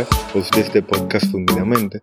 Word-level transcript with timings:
Host 0.00 0.54
de 0.54 0.62
este 0.62 0.82
podcast 0.82 1.30
Fundidamente, 1.30 2.00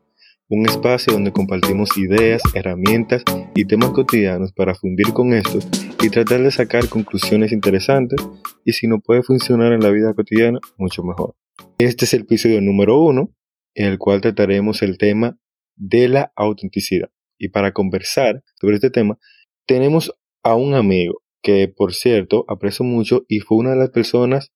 un 0.48 0.68
espacio 0.68 1.12
donde 1.12 1.32
compartimos 1.32 1.98
ideas, 1.98 2.40
herramientas 2.54 3.24
y 3.56 3.66
temas 3.66 3.90
cotidianos 3.90 4.54
para 4.54 4.76
fundir 4.76 5.12
con 5.12 5.34
estos 5.34 5.68
y 6.00 6.10
tratar 6.10 6.44
de 6.44 6.52
sacar 6.52 6.88
conclusiones 6.88 7.52
interesantes 7.52 8.20
y 8.64 8.74
si 8.74 8.88
no 8.88 9.00
puede 9.00 9.24
funcionar 9.24 9.74
en 9.74 9.82
la 9.82 9.90
vida 9.90 10.14
cotidiana, 10.14 10.60
mucho 10.78 11.04
mejor. 11.04 11.36
Este 11.80 12.06
es 12.06 12.14
el 12.14 12.22
episodio 12.22 12.62
número 12.62 13.00
uno, 13.02 13.34
en 13.74 13.88
el 13.88 13.98
cual 13.98 14.22
trataremos 14.22 14.84
el 14.84 15.00
tema 15.00 15.40
de 15.76 16.10
la 16.10 16.32
autenticidad. 16.36 17.10
Y 17.40 17.50
para 17.50 17.74
conversar 17.74 18.44
sobre 18.62 18.76
este 18.76 18.92
tema, 18.92 19.18
tenemos 19.66 20.14
a 20.44 20.54
un 20.54 20.76
amigo 20.76 21.24
que, 21.42 21.68
por 21.76 21.96
cierto, 21.96 22.46
aprecio 22.50 22.86
mucho 22.86 23.26
y 23.28 23.40
fue 23.40 23.58
una 23.58 23.72
de 23.72 23.78
las 23.78 23.90
personas 23.90 24.52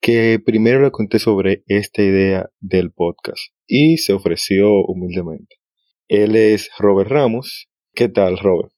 que 0.00 0.40
primero 0.44 0.82
le 0.82 0.90
conté 0.90 1.18
sobre 1.18 1.64
esta 1.66 2.02
idea 2.02 2.48
del 2.60 2.92
podcast 2.92 3.52
y 3.66 3.98
se 3.98 4.12
ofreció 4.12 4.84
humildemente. 4.86 5.56
Él 6.08 6.36
es 6.36 6.70
Robert 6.78 7.10
Ramos. 7.10 7.68
¿Qué 7.92 8.08
tal, 8.08 8.38
Robert? 8.38 8.72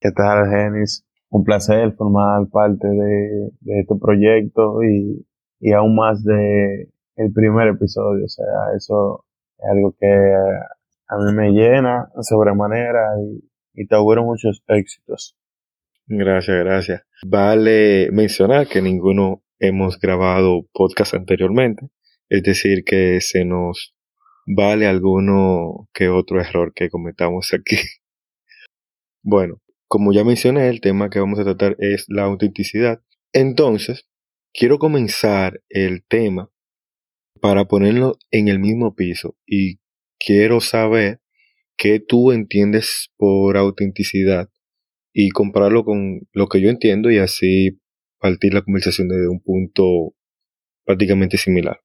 ¿Qué 0.00 0.10
tal, 0.12 0.48
Genis? 0.50 1.04
Un 1.30 1.44
placer 1.44 1.94
formar 1.94 2.48
parte 2.50 2.88
de, 2.88 3.80
este 3.80 3.94
proyecto 4.00 4.82
y, 4.82 5.26
y, 5.60 5.72
aún 5.72 5.94
más 5.94 6.22
de 6.24 6.90
el 7.16 7.32
primer 7.32 7.68
episodio. 7.68 8.24
O 8.24 8.28
sea, 8.28 8.44
eso 8.76 9.24
es 9.58 9.64
algo 9.70 9.94
que 9.98 10.06
a 10.06 11.16
mí 11.18 11.32
me 11.34 11.50
llena 11.50 12.10
sobremanera 12.20 13.06
y, 13.22 13.48
y 13.82 13.86
te 13.86 13.94
auguro 13.94 14.24
muchos 14.24 14.62
éxitos. 14.68 15.36
Gracias, 16.06 16.58
gracias. 16.64 17.02
Vale 17.26 18.10
mencionar 18.12 18.66
que 18.66 18.80
ninguno 18.80 19.42
hemos 19.58 19.98
grabado 19.98 20.66
podcast 20.72 21.14
anteriormente, 21.14 21.88
es 22.28 22.42
decir, 22.42 22.84
que 22.84 23.20
se 23.20 23.44
nos 23.44 23.94
vale 24.46 24.86
alguno 24.86 25.88
que 25.92 26.08
otro 26.08 26.40
error 26.40 26.72
que 26.74 26.88
cometamos 26.88 27.52
aquí. 27.52 27.76
bueno, 29.22 29.60
como 29.86 30.12
ya 30.12 30.24
mencioné, 30.24 30.68
el 30.68 30.80
tema 30.80 31.10
que 31.10 31.20
vamos 31.20 31.38
a 31.38 31.44
tratar 31.44 31.76
es 31.78 32.04
la 32.08 32.24
autenticidad. 32.24 33.00
Entonces, 33.32 34.06
quiero 34.52 34.78
comenzar 34.78 35.62
el 35.68 36.04
tema 36.06 36.50
para 37.40 37.66
ponerlo 37.66 38.18
en 38.30 38.48
el 38.48 38.58
mismo 38.58 38.94
piso 38.94 39.36
y 39.46 39.78
quiero 40.18 40.60
saber 40.60 41.20
qué 41.76 42.00
tú 42.00 42.32
entiendes 42.32 43.10
por 43.16 43.56
autenticidad 43.56 44.50
y 45.12 45.30
compararlo 45.30 45.84
con 45.84 46.28
lo 46.32 46.48
que 46.48 46.60
yo 46.60 46.68
entiendo 46.68 47.10
y 47.10 47.18
así 47.18 47.80
partir 48.18 48.54
la 48.54 48.62
conversación 48.62 49.08
desde 49.08 49.28
un 49.28 49.40
punto 49.40 50.14
prácticamente 50.84 51.36
similar. 51.36 51.80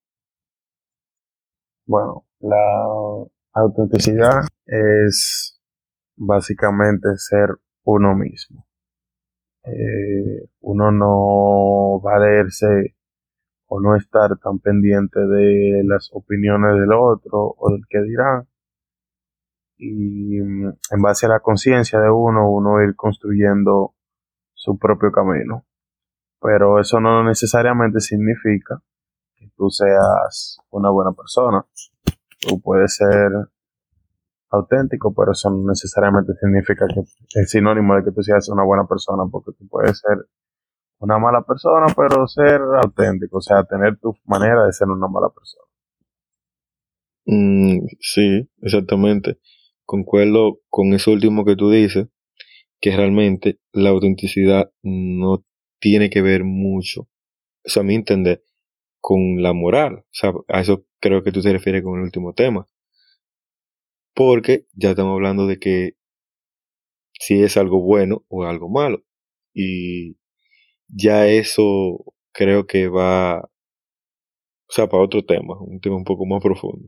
Bueno, 1.86 2.26
la 2.40 3.26
autenticidad 3.54 4.42
es 4.66 5.60
básicamente 6.16 7.10
ser 7.18 7.50
uno 7.84 8.16
mismo. 8.16 8.66
Eh, 9.66 10.50
uno 10.62 10.92
no 10.92 12.00
valerse 12.02 12.96
o 13.68 13.80
no 13.80 13.96
estar 13.96 14.38
tan 14.40 14.60
pendiente 14.60 15.20
de 15.20 15.84
las 15.86 16.10
opiniones 16.14 16.80
del 16.80 16.94
otro 16.94 17.56
o 17.58 17.72
del 17.72 17.82
que 17.90 18.02
dirán. 18.02 18.48
Y 19.78 20.40
mm, 20.42 20.68
en 20.92 21.02
base 21.02 21.26
a 21.26 21.30
la 21.30 21.40
conciencia 21.40 22.00
de 22.00 22.10
uno, 22.10 22.50
uno 22.50 22.82
ir 22.82 22.96
construyendo 22.96 23.96
su 24.54 24.78
propio 24.78 25.12
camino 25.12 25.66
pero 26.44 26.80
eso 26.82 27.00
no 27.00 27.24
necesariamente 27.24 28.02
significa 28.02 28.84
que 29.38 29.50
tú 29.56 29.70
seas 29.70 30.58
una 30.72 30.90
buena 30.90 31.14
persona. 31.14 31.66
Tú 32.42 32.60
puedes 32.62 32.98
ser 32.98 33.32
auténtico, 34.50 35.14
pero 35.14 35.32
eso 35.32 35.50
no 35.50 35.70
necesariamente 35.70 36.34
significa 36.34 36.86
que 36.94 37.00
es 37.40 37.50
sinónimo 37.50 37.96
de 37.96 38.04
que 38.04 38.12
tú 38.12 38.22
seas 38.22 38.50
una 38.50 38.64
buena 38.66 38.86
persona, 38.86 39.24
porque 39.32 39.52
tú 39.58 39.66
puedes 39.70 39.98
ser 40.00 40.18
una 41.00 41.18
mala 41.18 41.44
persona, 41.44 41.86
pero 41.96 42.28
ser 42.28 42.60
auténtico, 42.84 43.38
o 43.38 43.42
sea, 43.42 43.64
tener 43.64 43.98
tu 44.00 44.14
manera 44.26 44.66
de 44.66 44.74
ser 44.74 44.90
una 44.90 45.08
mala 45.08 45.30
persona. 45.30 45.66
Mm, 47.26 47.88
sí, 48.02 48.50
exactamente. 48.62 49.40
Concuerdo 49.86 50.60
con 50.70 50.94
eso 50.94 51.12
último 51.12 51.46
que 51.46 51.56
tú 51.56 51.70
dices, 51.70 52.10
que 52.82 52.96
realmente 52.96 53.60
la 53.72 53.92
autenticidad 53.92 54.72
no 54.82 55.46
tiene 55.84 56.10
que 56.10 56.22
ver 56.22 56.46
mucho, 56.46 57.10
eso 57.62 57.82
a 57.82 57.84
mi 57.84 57.96
entender, 57.96 58.46
con 59.02 59.44
la 59.44 59.52
moral. 59.52 59.96
O 59.98 60.14
sea, 60.14 60.32
a 60.48 60.62
eso 60.62 60.86
creo 61.02 61.24
que 61.24 61.34
tú 61.34 61.42
te 61.42 61.52
refieres 61.52 61.84
con 61.84 62.00
el 62.00 62.06
último 62.06 62.34
tema. 62.34 62.70
Porque 64.16 64.66
ya 64.74 64.92
estamos 64.92 65.14
hablando 65.16 65.46
de 65.46 65.60
que 65.60 65.98
si 67.20 67.44
es 67.44 67.58
algo 67.58 67.82
bueno 67.82 68.24
o 68.30 68.46
algo 68.46 68.70
malo. 68.70 69.04
Y 69.54 70.16
ya 70.88 71.28
eso 71.28 72.06
creo 72.32 72.66
que 72.66 72.88
va, 72.88 73.42
o 73.42 73.52
sea, 74.70 74.88
para 74.88 75.04
otro 75.04 75.26
tema, 75.26 75.60
un 75.60 75.82
tema 75.82 75.98
un 75.98 76.06
poco 76.06 76.26
más 76.26 76.42
profundo. 76.42 76.88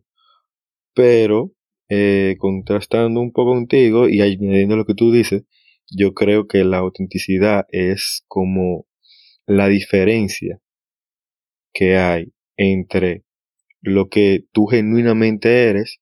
Pero, 0.93 1.51
eh, 1.89 2.37
contrastando 2.39 3.19
un 3.19 3.33
poco 3.33 3.51
contigo 3.51 4.07
y 4.07 4.21
añadiendo 4.21 4.77
lo 4.77 4.85
que 4.85 4.95
tú 4.95 5.11
dices, 5.11 5.43
yo 5.89 6.13
creo 6.13 6.47
que 6.47 6.63
la 6.63 6.77
autenticidad 6.77 7.65
es 7.69 8.23
como 8.27 8.87
la 9.45 9.67
diferencia 9.67 10.61
que 11.73 11.97
hay 11.97 12.33
entre 12.57 13.25
lo 13.81 14.09
que 14.09 14.45
tú 14.51 14.65
genuinamente 14.65 15.69
eres 15.69 15.99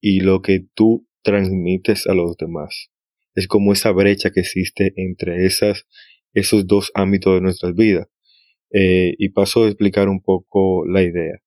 y 0.00 0.20
lo 0.20 0.42
que 0.42 0.66
tú 0.74 1.06
transmites 1.22 2.06
a 2.06 2.14
los 2.14 2.36
demás. 2.36 2.90
Es 3.34 3.48
como 3.48 3.72
esa 3.72 3.92
brecha 3.92 4.30
que 4.30 4.40
existe 4.40 4.92
entre 4.96 5.46
esas, 5.46 5.86
esos 6.32 6.66
dos 6.66 6.90
ámbitos 6.94 7.34
de 7.34 7.40
nuestras 7.40 7.74
vidas. 7.74 8.08
Eh, 8.72 9.14
y 9.18 9.28
paso 9.28 9.64
a 9.64 9.68
explicar 9.68 10.08
un 10.08 10.20
poco 10.20 10.84
la 10.86 11.02
idea. 11.02 11.40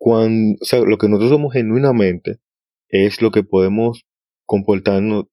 Lo 0.00 0.98
que 0.98 1.08
nosotros 1.08 1.30
somos 1.30 1.52
genuinamente 1.52 2.40
es 2.88 3.22
lo 3.22 3.30
que 3.30 3.42
podemos 3.42 4.04
comportarnos 4.44 5.26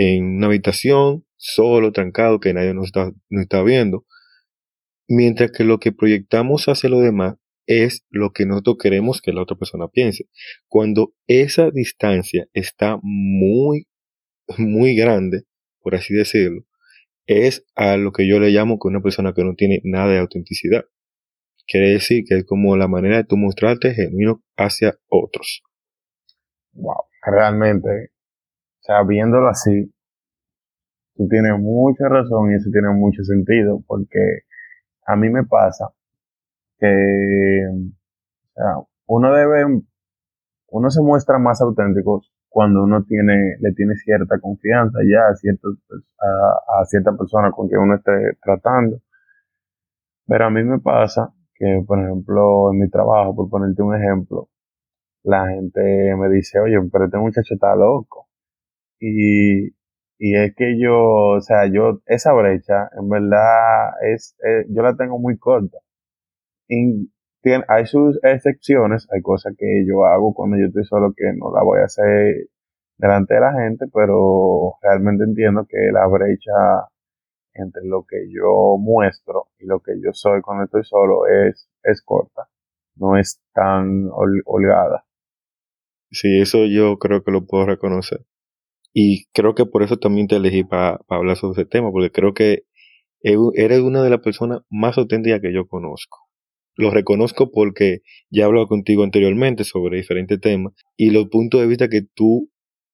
en 0.00 0.36
una 0.36 0.46
habitación, 0.46 1.26
solo, 1.34 1.90
trancado, 1.90 2.38
que 2.38 2.54
nadie 2.54 2.72
nos 2.72 2.86
está, 2.86 3.62
viendo, 3.64 4.06
mientras 5.08 5.50
que 5.50 5.64
lo 5.64 5.80
que 5.80 5.90
proyectamos 5.90 6.68
hacia 6.68 6.88
lo 6.88 7.00
demás 7.00 7.34
es 7.66 8.06
lo 8.08 8.30
que 8.32 8.46
nosotros 8.46 8.76
queremos 8.80 9.20
que 9.20 9.32
la 9.32 9.42
otra 9.42 9.56
persona 9.56 9.88
piense. 9.88 10.28
Cuando 10.68 11.14
esa 11.26 11.72
distancia 11.72 12.46
está 12.52 13.00
muy, 13.02 13.88
muy 14.56 14.94
grande, 14.94 15.46
por 15.80 15.96
así 15.96 16.14
decirlo, 16.14 16.62
es 17.26 17.66
a 17.74 17.96
lo 17.96 18.12
que 18.12 18.28
yo 18.28 18.38
le 18.38 18.50
llamo 18.50 18.78
que 18.78 18.86
una 18.86 19.02
persona 19.02 19.32
que 19.34 19.42
no 19.42 19.56
tiene 19.56 19.80
nada 19.82 20.12
de 20.12 20.20
autenticidad. 20.20 20.84
Quiere 21.66 21.90
decir 21.90 22.22
que 22.24 22.36
es 22.36 22.44
como 22.44 22.76
la 22.76 22.86
manera 22.86 23.16
de 23.16 23.24
tú 23.24 23.36
mostrarte 23.36 23.94
genuino 23.94 24.44
hacia 24.56 24.96
otros. 25.08 25.64
Wow, 26.72 27.02
realmente 27.20 28.12
sea, 28.92 29.02
viéndolo 29.04 29.48
así, 29.48 29.92
tú 31.16 31.28
tienes 31.28 31.58
mucha 31.58 32.08
razón 32.08 32.50
y 32.52 32.54
eso 32.54 32.70
tiene 32.72 32.90
mucho 32.90 33.22
sentido, 33.24 33.82
porque 33.86 34.42
a 35.06 35.16
mí 35.16 35.30
me 35.30 35.44
pasa 35.44 35.90
que 36.78 37.66
o 37.68 38.52
sea, 38.54 38.76
uno 39.06 39.32
debe, 39.32 39.82
uno 40.68 40.90
se 40.90 41.02
muestra 41.02 41.38
más 41.38 41.60
auténtico 41.60 42.22
cuando 42.48 42.82
uno 42.84 43.04
tiene, 43.04 43.56
le 43.60 43.72
tiene 43.74 43.94
cierta 43.96 44.38
confianza 44.40 44.98
ya 45.10 45.28
a, 45.28 45.34
ciertos, 45.36 45.76
a, 46.20 46.80
a 46.82 46.84
cierta 46.86 47.16
persona 47.16 47.52
con 47.52 47.68
quien 47.68 47.80
uno 47.80 47.96
esté 47.96 48.12
tratando. 48.42 49.00
Pero 50.26 50.44
a 50.46 50.50
mí 50.50 50.62
me 50.62 50.78
pasa 50.78 51.32
que, 51.54 51.82
por 51.86 51.98
ejemplo, 51.98 52.72
en 52.72 52.80
mi 52.80 52.88
trabajo, 52.90 53.34
por 53.34 53.50
ponerte 53.50 53.82
un 53.82 53.96
ejemplo, 53.96 54.48
la 55.24 55.48
gente 55.48 56.14
me 56.16 56.28
dice, 56.30 56.60
oye, 56.60 56.76
pero 56.92 57.06
este 57.06 57.18
muchacho 57.18 57.54
está 57.54 57.74
loco. 57.76 58.27
Y, 59.00 59.68
y 60.18 60.36
es 60.36 60.54
que 60.56 60.78
yo, 60.80 60.96
o 61.36 61.40
sea, 61.40 61.66
yo, 61.66 62.00
esa 62.06 62.32
brecha, 62.32 62.90
en 62.98 63.08
verdad, 63.08 63.90
es, 64.12 64.36
eh, 64.44 64.66
yo 64.68 64.82
la 64.82 64.96
tengo 64.96 65.18
muy 65.18 65.38
corta. 65.38 65.78
Hay 67.68 67.86
sus 67.86 68.18
excepciones, 68.22 69.06
hay 69.12 69.22
cosas 69.22 69.54
que 69.56 69.84
yo 69.86 70.04
hago 70.04 70.34
cuando 70.34 70.58
yo 70.58 70.66
estoy 70.66 70.84
solo 70.84 71.12
que 71.16 71.32
no 71.36 71.52
la 71.54 71.62
voy 71.62 71.80
a 71.80 71.84
hacer 71.84 72.48
delante 72.98 73.34
de 73.34 73.40
la 73.40 73.52
gente, 73.52 73.86
pero 73.92 74.74
realmente 74.82 75.24
entiendo 75.24 75.66
que 75.68 75.78
la 75.92 76.06
brecha 76.08 76.88
entre 77.54 77.84
lo 77.84 78.04
que 78.04 78.16
yo 78.30 78.76
muestro 78.78 79.46
y 79.58 79.66
lo 79.66 79.80
que 79.80 79.92
yo 80.02 80.12
soy 80.12 80.40
cuando 80.42 80.64
estoy 80.64 80.84
solo 80.84 81.26
es, 81.26 81.68
es 81.82 82.02
corta, 82.02 82.48
no 82.96 83.16
es 83.16 83.40
tan 83.52 84.08
holgada. 84.12 85.04
Sí, 86.10 86.40
eso 86.40 86.66
yo 86.66 86.98
creo 86.98 87.22
que 87.22 87.30
lo 87.30 87.46
puedo 87.46 87.66
reconocer. 87.66 88.20
Y 89.00 89.26
creo 89.32 89.54
que 89.54 89.64
por 89.64 89.84
eso 89.84 89.96
también 89.98 90.26
te 90.26 90.34
elegí 90.34 90.64
para 90.64 90.98
hablar 91.08 91.36
sobre 91.36 91.52
ese 91.52 91.70
tema, 91.70 91.92
porque 91.92 92.10
creo 92.10 92.34
que 92.34 92.64
eres 93.22 93.80
una 93.80 94.02
de 94.02 94.10
las 94.10 94.18
personas 94.18 94.62
más 94.70 94.98
auténticas 94.98 95.40
que 95.40 95.54
yo 95.54 95.68
conozco. 95.68 96.18
lo 96.76 96.90
reconozco 96.90 97.52
porque 97.52 98.00
ya 98.28 98.42
he 98.42 98.46
hablado 98.46 98.66
contigo 98.66 99.04
anteriormente 99.04 99.62
sobre 99.62 99.98
diferentes 99.98 100.40
temas 100.40 100.72
y 100.96 101.10
los 101.10 101.28
puntos 101.28 101.60
de 101.60 101.68
vista 101.68 101.88
que 101.88 102.02
tú 102.12 102.50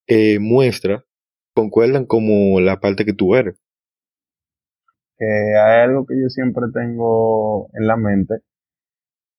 eh, 0.07 0.37
muestras 0.39 1.03
concuerdan 1.55 2.05
como 2.05 2.59
la 2.59 2.79
parte 2.79 3.05
que 3.05 3.13
tú 3.13 3.35
eres. 3.35 3.55
Que 5.17 5.25
hay 5.25 5.85
algo 5.85 6.05
que 6.05 6.15
yo 6.21 6.29
siempre 6.29 6.65
tengo 6.71 7.69
en 7.73 7.87
la 7.87 7.97
mente 7.97 8.35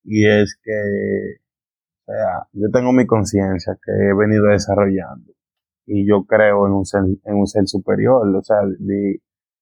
y 0.02 0.26
es 0.26 0.58
que, 0.64 0.72
o 2.06 2.12
sea, 2.12 2.48
yo 2.52 2.70
tengo 2.72 2.92
mi 2.92 3.06
conciencia 3.06 3.76
que 3.84 3.92
he 3.92 4.14
venido 4.14 4.46
desarrollando 4.46 5.35
y 5.86 6.06
yo 6.06 6.24
creo 6.24 6.66
en 6.66 6.72
un 6.72 6.84
ser, 6.84 7.02
en 7.24 7.34
un 7.36 7.46
ser 7.46 7.66
superior, 7.66 8.26
o 8.34 8.42
sea, 8.42 8.58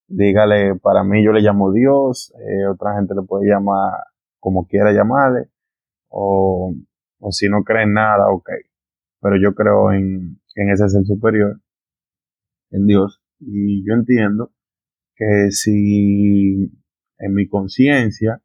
dígale, 0.07 0.75
para 0.75 1.03
mí 1.03 1.23
yo 1.23 1.31
le 1.31 1.41
llamo 1.41 1.71
Dios, 1.71 2.33
eh, 2.39 2.67
otra 2.67 2.95
gente 2.95 3.13
le 3.15 3.21
puede 3.21 3.47
llamar 3.47 3.93
como 4.39 4.67
quiera 4.67 4.91
llamarle, 4.91 5.49
o, 6.09 6.73
o 7.19 7.31
si 7.31 7.47
no 7.49 7.63
cree 7.63 7.83
en 7.83 7.93
nada, 7.93 8.29
ok. 8.31 8.49
Pero 9.21 9.37
yo 9.41 9.55
creo 9.55 9.91
en, 9.91 10.39
en 10.55 10.69
ese 10.69 10.89
ser 10.89 11.03
superior, 11.05 11.59
en 12.71 12.87
Dios, 12.87 13.21
y 13.39 13.85
yo 13.87 13.93
entiendo 13.93 14.51
que 15.15 15.51
si 15.51 16.71
en 17.17 17.33
mi 17.33 17.47
conciencia 17.47 18.41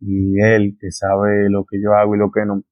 y 0.00 0.40
Él 0.40 0.76
que 0.80 0.90
sabe 0.90 1.48
lo 1.50 1.64
que 1.64 1.80
yo 1.80 1.94
hago 1.94 2.14
y 2.14 2.18
lo 2.18 2.30
que 2.30 2.44
no, 2.44 2.62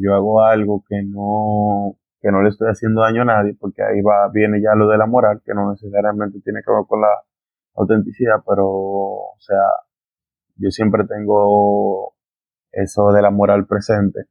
yo 0.00 0.14
hago 0.14 0.42
algo 0.42 0.84
que 0.88 1.02
no, 1.02 1.96
que 2.22 2.30
no 2.30 2.40
le 2.40 2.50
estoy 2.50 2.68
haciendo 2.70 3.02
daño 3.02 3.22
a 3.22 3.24
nadie, 3.24 3.54
porque 3.58 3.82
ahí 3.82 4.00
va, 4.00 4.30
viene 4.32 4.62
ya 4.62 4.76
lo 4.76 4.88
de 4.88 4.96
la 4.96 5.06
moral, 5.06 5.42
que 5.44 5.54
no 5.54 5.72
necesariamente 5.72 6.40
tiene 6.40 6.60
que 6.64 6.70
ver 6.72 6.84
con 6.88 7.00
la 7.00 7.08
autenticidad, 7.74 8.36
pero, 8.48 8.68
o 8.68 9.36
sea, 9.40 9.60
yo 10.56 10.70
siempre 10.70 11.04
tengo 11.04 12.14
eso 12.70 13.12
de 13.12 13.22
la 13.22 13.30
moral 13.30 13.66
presente. 13.66 14.26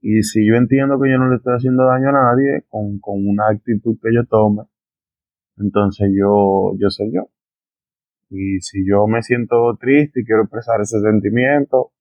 Y 0.00 0.22
si 0.24 0.46
yo 0.46 0.56
entiendo 0.56 1.00
que 1.00 1.10
yo 1.10 1.18
no 1.18 1.30
le 1.30 1.36
estoy 1.36 1.54
haciendo 1.54 1.84
daño 1.84 2.08
a 2.08 2.12
nadie 2.12 2.64
con, 2.68 2.98
con 2.98 3.26
una 3.26 3.48
actitud 3.48 3.96
que 4.02 4.12
yo 4.12 4.26
tome, 4.26 4.64
entonces 5.56 6.10
yo, 6.18 6.72
yo 6.78 6.90
soy 6.90 7.12
yo. 7.12 7.30
Y 8.28 8.60
si 8.60 8.84
yo 8.86 9.06
me 9.06 9.22
siento 9.22 9.76
triste 9.80 10.20
y 10.20 10.24
quiero 10.24 10.42
expresar 10.42 10.80
ese 10.80 11.00
sentimiento, 11.00 11.92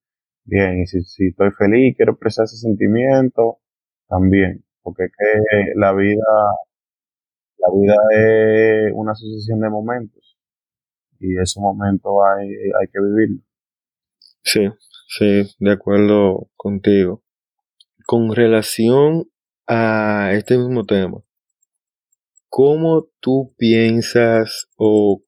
bien. 0.46 0.80
Y 0.80 0.88
si, 0.88 1.04
si 1.04 1.28
estoy 1.28 1.52
feliz 1.52 1.92
y 1.92 1.96
quiero 1.96 2.14
expresar 2.14 2.46
ese 2.46 2.58
sentimiento, 2.58 3.60
también. 4.08 4.63
Porque 4.84 5.06
es 5.06 5.12
que 5.12 5.80
la 5.80 5.94
vida, 5.94 6.34
la 7.58 7.68
vida 7.74 7.96
es 8.12 8.92
una 8.94 9.16
sucesión 9.16 9.62
de 9.62 9.70
momentos 9.70 10.38
y 11.20 11.40
ese 11.40 11.60
momento 11.60 12.24
hay, 12.24 12.50
hay 12.50 12.88
que 12.92 13.00
vivirlo. 13.00 13.42
Sí, 14.44 14.68
sí, 15.08 15.56
de 15.60 15.72
acuerdo 15.72 16.50
contigo. 16.58 17.24
Con 18.06 18.36
relación 18.36 19.30
a 19.66 20.32
este 20.34 20.58
mismo 20.58 20.86
tema, 20.86 21.24
¿cómo 22.50 23.08
tú 23.22 23.56
piensas 23.58 24.68
o 24.76 25.24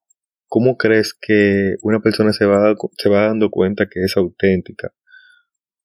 cómo 0.48 0.76
crees 0.78 1.14
que 1.14 1.76
una 1.82 2.02
persona 2.02 2.34
se 2.34 2.46
va, 2.46 2.76
se 2.98 3.10
va 3.10 3.28
dando 3.28 3.50
cuenta 3.50 3.88
que 3.88 4.02
es 4.04 4.18
auténtica 4.18 4.94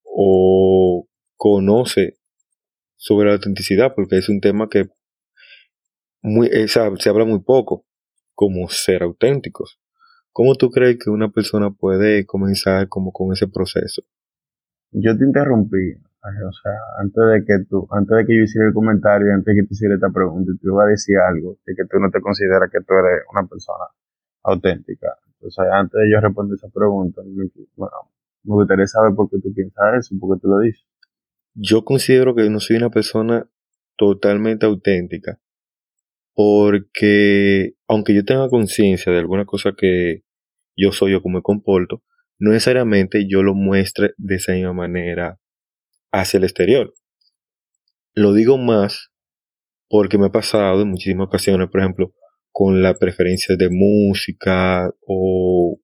o 0.05 1.07
conoce 1.37 2.20
sobre 3.00 3.29
la 3.29 3.35
autenticidad? 3.35 3.94
Porque 3.97 4.19
es 4.19 4.29
un 4.29 4.41
tema 4.41 4.69
que 4.69 4.91
muy, 6.23 6.50
se 6.69 7.08
habla 7.08 7.25
muy 7.25 7.41
poco, 7.41 7.87
como 8.35 8.69
ser 8.69 9.02
auténticos. 9.02 9.81
¿Cómo 10.32 10.55
tú 10.55 10.70
crees 10.70 10.99
que 11.02 11.11
una 11.11 11.31
persona 11.31 11.70
puede 11.70 12.26
comenzar 12.26 12.88
como 12.88 13.11
con 13.11 13.32
ese 13.32 13.49
proceso? 13.49 14.02
Yo 14.93 15.17
te 15.17 15.25
interrumpí, 15.25 15.94
o 15.97 16.52
sea, 16.52 16.73
antes 16.99 17.25
de 17.32 17.44
que 17.47 17.64
tú, 17.64 17.88
antes 17.91 18.17
de 18.19 18.26
que 18.26 18.37
yo 18.37 18.43
hiciera 18.43 18.69
el 18.69 18.75
comentario, 18.75 19.32
antes 19.32 19.55
de 19.55 19.62
que 19.62 19.67
te 19.67 19.75
hiciera 19.75 19.94
esta 19.94 20.11
pregunta, 20.11 20.52
te 20.61 20.67
iba 20.67 20.85
a 20.85 20.87
decir 20.87 21.17
algo, 21.17 21.56
de 21.64 21.75
que 21.75 21.85
tú 21.88 21.99
no 21.99 22.11
te 22.11 22.20
consideras 22.20 22.70
que 22.70 22.81
tú 22.81 22.94
eres 22.94 23.23
una 23.32 23.47
persona 23.47 23.85
auténtica. 24.43 25.17
Entonces, 25.35 25.64
antes 25.73 25.99
de 25.99 26.11
yo 26.12 26.20
responder 26.20 26.56
esa 26.56 26.69
pregunta, 26.69 27.23
bueno, 27.76 27.97
me 28.44 28.55
gustaría 28.55 28.87
saber 28.87 29.14
por 29.14 29.31
qué 29.31 29.38
tú 29.41 29.55
piensas 29.55 29.94
eso, 29.99 30.14
por 30.20 30.37
qué 30.37 30.43
tú 30.43 30.49
lo 30.49 30.58
dices. 30.58 30.85
Yo 31.55 31.85
considero 31.85 32.35
que 32.35 32.49
no 32.50 32.61
soy 32.61 32.76
una 32.76 32.91
persona 32.91 33.49
totalmente 33.97 34.67
auténtica 34.67 35.41
porque 36.35 37.75
aunque 37.87 38.14
yo 38.14 38.25
tenga 38.25 38.49
conciencia 38.49 39.12
de 39.12 39.19
alguna 39.19 39.44
cosa 39.44 39.75
que 39.76 40.23
yo 40.75 40.91
soy 40.91 41.12
o 41.12 41.20
cómo 41.20 41.37
me 41.37 41.43
comporto, 41.43 42.02
no 42.38 42.52
necesariamente 42.52 43.26
yo 43.29 43.43
lo 43.43 43.55
muestre 43.55 44.14
de 44.17 44.37
esa 44.37 44.52
misma 44.52 44.73
manera 44.73 45.38
hacia 46.12 46.38
el 46.38 46.44
exterior. 46.44 46.94
Lo 48.14 48.32
digo 48.32 48.56
más 48.56 49.11
porque 49.88 50.17
me 50.17 50.26
ha 50.26 50.32
pasado 50.32 50.81
en 50.81 50.88
muchísimas 50.88 51.26
ocasiones, 51.26 51.69
por 51.69 51.81
ejemplo, 51.81 52.14
con 52.52 52.82
la 52.82 52.94
preferencia 52.94 53.56
de 53.56 53.69
música 53.70 54.91
o 55.06 55.79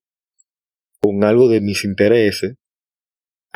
con 1.00 1.22
algo 1.24 1.50
de 1.50 1.60
mis 1.60 1.84
intereses, 1.84 2.56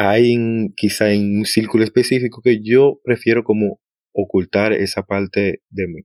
hay 0.00 0.34
quizá 0.76 1.12
en 1.12 1.40
un 1.40 1.44
círculo 1.44 1.84
específico 1.84 2.40
que 2.42 2.60
yo 2.62 3.00
prefiero 3.04 3.44
como 3.44 3.82
ocultar 4.14 4.72
esa 4.72 5.02
parte 5.02 5.60
de 5.68 5.86
mí 5.88 6.00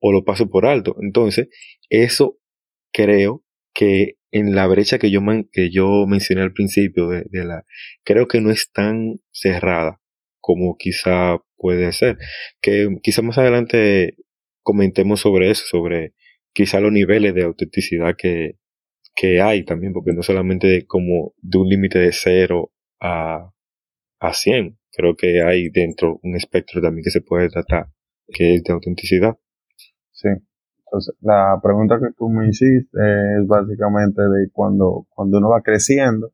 o 0.00 0.12
lo 0.12 0.24
paso 0.24 0.48
por 0.48 0.64
alto. 0.64 0.96
Entonces, 1.02 1.48
eso 1.90 2.38
creo 2.90 3.44
que 3.74 4.14
en 4.32 4.54
la 4.54 4.66
brecha 4.66 4.98
que 4.98 5.10
yo, 5.10 5.20
que 5.52 5.70
yo 5.70 6.06
mencioné 6.06 6.40
al 6.40 6.54
principio 6.54 7.08
de, 7.08 7.44
la, 7.44 7.64
creo 8.02 8.28
que 8.28 8.40
no 8.40 8.50
es 8.50 8.72
tan 8.72 9.20
cerrada 9.30 10.00
como 10.40 10.76
quizá 10.78 11.36
puede 11.58 11.92
ser. 11.92 12.16
Que 12.62 12.88
quizá 13.02 13.20
más 13.20 13.36
adelante 13.36 14.16
comentemos 14.62 15.20
sobre 15.20 15.50
eso, 15.50 15.64
sobre 15.66 16.14
quizá 16.54 16.80
los 16.80 16.92
niveles 16.92 17.34
de 17.34 17.42
autenticidad 17.42 18.14
que, 18.16 18.52
que 19.14 19.42
hay 19.42 19.66
también, 19.66 19.92
porque 19.92 20.14
no 20.14 20.22
solamente 20.22 20.86
como 20.86 21.34
de 21.42 21.58
un 21.58 21.68
límite 21.68 21.98
de 21.98 22.12
cero 22.12 22.70
a, 23.04 23.52
a 24.20 24.32
100, 24.32 24.78
creo 24.90 25.14
que 25.14 25.42
hay 25.42 25.68
dentro 25.68 26.18
un 26.22 26.36
espectro 26.36 26.80
también 26.80 27.04
que 27.04 27.10
se 27.10 27.20
puede 27.20 27.50
tratar, 27.50 27.88
que 28.28 28.54
es 28.54 28.64
de 28.64 28.72
autenticidad. 28.72 29.36
Sí. 30.10 30.28
Entonces, 30.86 31.14
la 31.20 31.60
pregunta 31.62 31.98
que 31.98 32.14
tú 32.16 32.28
me 32.30 32.48
hiciste 32.48 32.98
es 32.98 33.46
básicamente 33.46 34.22
de 34.22 34.48
cuando, 34.52 35.06
cuando 35.10 35.38
uno 35.38 35.50
va 35.50 35.60
creciendo, 35.60 36.32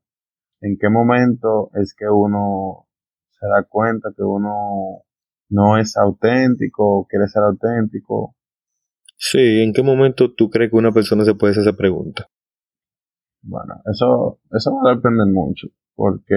en 0.60 0.76
qué 0.78 0.88
momento 0.90 1.70
es 1.74 1.94
que 1.94 2.06
uno 2.06 2.86
se 3.30 3.46
da 3.46 3.64
cuenta 3.68 4.10
que 4.14 4.22
uno 4.22 5.02
no 5.48 5.78
es 5.78 5.96
auténtico 5.96 7.00
o 7.00 7.06
quiere 7.06 7.26
ser 7.26 7.42
auténtico. 7.42 8.36
Sí, 9.16 9.62
¿en 9.62 9.72
qué 9.72 9.82
momento 9.82 10.32
tú 10.34 10.50
crees 10.50 10.70
que 10.70 10.76
una 10.76 10.92
persona 10.92 11.24
se 11.24 11.34
puede 11.34 11.52
hacer 11.52 11.62
esa 11.62 11.76
pregunta? 11.76 12.28
Bueno, 13.42 13.80
eso, 13.90 14.40
eso 14.52 14.70
va 14.76 14.92
a 14.92 14.94
depender 14.94 15.26
mucho, 15.26 15.68
porque 16.00 16.34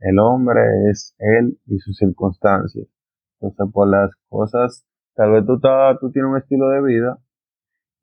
el 0.00 0.18
hombre 0.20 0.60
es 0.90 1.16
él 1.18 1.58
y 1.66 1.78
sus 1.78 1.96
circunstancias. 1.96 2.86
Entonces, 3.40 3.72
por 3.72 3.88
las 3.88 4.10
cosas 4.28 4.88
Tal 5.18 5.32
vez 5.32 5.44
tú, 5.44 5.58
tienes 6.12 6.30
un 6.30 6.36
estilo 6.36 6.68
de 6.68 6.80
vida 6.80 7.18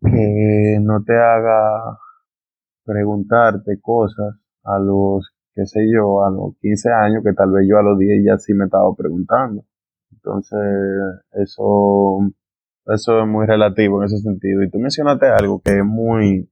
que 0.02 0.80
no 0.82 1.02
te 1.02 1.14
haga 1.14 1.98
preguntarte 2.84 3.80
cosas 3.80 4.36
a 4.66 4.80
los, 4.80 5.32
qué 5.54 5.66
sé 5.66 5.80
yo, 5.90 6.26
a 6.26 6.30
los 6.30 6.58
15 6.60 6.92
años, 6.92 7.24
que 7.24 7.32
tal 7.32 7.52
vez 7.52 7.66
yo 7.70 7.78
a 7.78 7.84
los 7.84 7.98
10 7.98 8.22
ya 8.26 8.38
sí 8.38 8.54
me 8.54 8.66
estaba 8.66 8.94
preguntando. 8.98 9.64
Entonces, 10.12 10.60
eso, 11.32 12.20
eso 12.88 13.22
es 13.22 13.28
muy 13.30 13.46
relativo 13.46 14.02
en 14.02 14.08
ese 14.08 14.18
sentido. 14.18 14.62
Y 14.62 14.70
tú 14.70 14.80
mencionaste 14.80 15.28
algo 15.28 15.62
que 15.64 15.72
es 15.72 15.86
muy, 15.86 16.50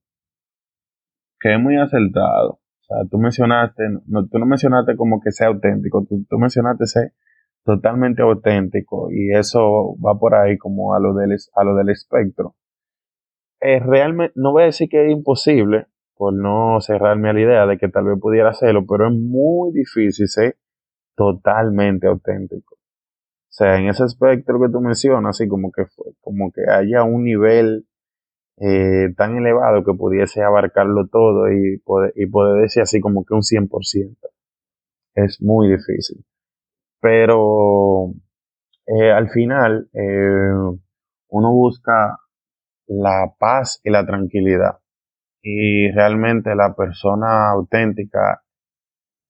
que 1.42 1.56
es 1.56 1.60
muy 1.60 1.75
acertado. 1.75 2.62
O 2.84 2.86
sea, 2.86 2.98
tú 3.10 3.18
mencionaste, 3.18 3.84
no, 4.08 4.28
tú 4.28 4.40
no 4.40 4.46
mencionaste 4.46 4.96
como 4.96 5.22
que 5.22 5.32
sea 5.32 5.48
auténtico, 5.48 6.06
tú, 6.08 6.25
tú 6.30 6.38
mencionaste 6.38 6.86
ser 6.86 7.13
totalmente 7.63 8.22
auténtico 8.22 9.10
y 9.12 9.34
eso 9.34 9.96
va 10.06 10.20
por 10.20 10.36
ahí 10.36 10.58
como 10.58 10.94
a 10.94 11.00
lo 11.00 11.13
del, 11.13 11.38
a 11.56 11.63
lo 11.63 11.75
del 11.75 11.90
espectro. 11.90 12.56
Es 13.60 13.82
realmente, 13.86 14.34
no 14.36 14.52
voy 14.52 14.63
a 14.63 14.66
decir 14.66 14.90
que 14.90 15.06
es 15.06 15.12
imposible, 15.12 15.88
por 16.16 16.34
no 16.34 16.80
cerrarme 16.82 17.30
a 17.30 17.34
la 17.34 17.42
idea 17.42 17.66
de 17.66 17.78
que 17.78 17.90
tal 17.90 18.06
vez 18.06 18.20
pudiera 18.20 18.50
hacerlo, 18.50 18.86
pero 18.88 19.08
es 19.08 19.13
muy 19.13 19.74
difícil 19.74 20.28
ser 20.28 20.58
totalmente 21.16 22.08
auténtico. 22.08 22.75
O 22.75 23.56
sea, 23.56 23.78
en 23.78 23.88
ese 23.88 24.06
espectro 24.06 24.60
que 24.60 24.70
tú 24.72 24.82
mencionas, 24.82 25.38
así 25.38 25.48
como 25.48 25.72
que 25.72 25.84
como 26.22 26.52
que 26.52 26.62
haya 26.70 27.04
un 27.04 27.24
nivel 27.24 27.86
eh, 28.57 29.13
tan 29.17 29.38
elevado 29.38 29.83
que 29.83 29.93
pudiese 29.93 30.43
abarcarlo 30.43 31.07
todo 31.07 31.51
y 31.51 31.77
poder, 31.79 32.13
decir 32.62 32.83
así 32.83 33.00
como 33.01 33.25
que 33.25 33.33
un 33.33 33.41
100%. 33.43 34.17
Es 35.15 35.41
muy 35.41 35.69
difícil 35.69 36.25
pero 37.03 38.13
eh, 38.88 39.12
al 39.12 39.29
final 39.29 39.89
eh, 39.91 40.79
uno 41.27 41.51
busca 41.51 42.17
la 42.88 43.33
paz 43.38 43.81
y 43.83 43.89
la 43.89 44.05
tranquilidad 44.05 44.79
y 45.41 45.91
realmente 45.91 46.55
la 46.55 46.74
persona 46.74 47.50
auténtica 47.50 48.41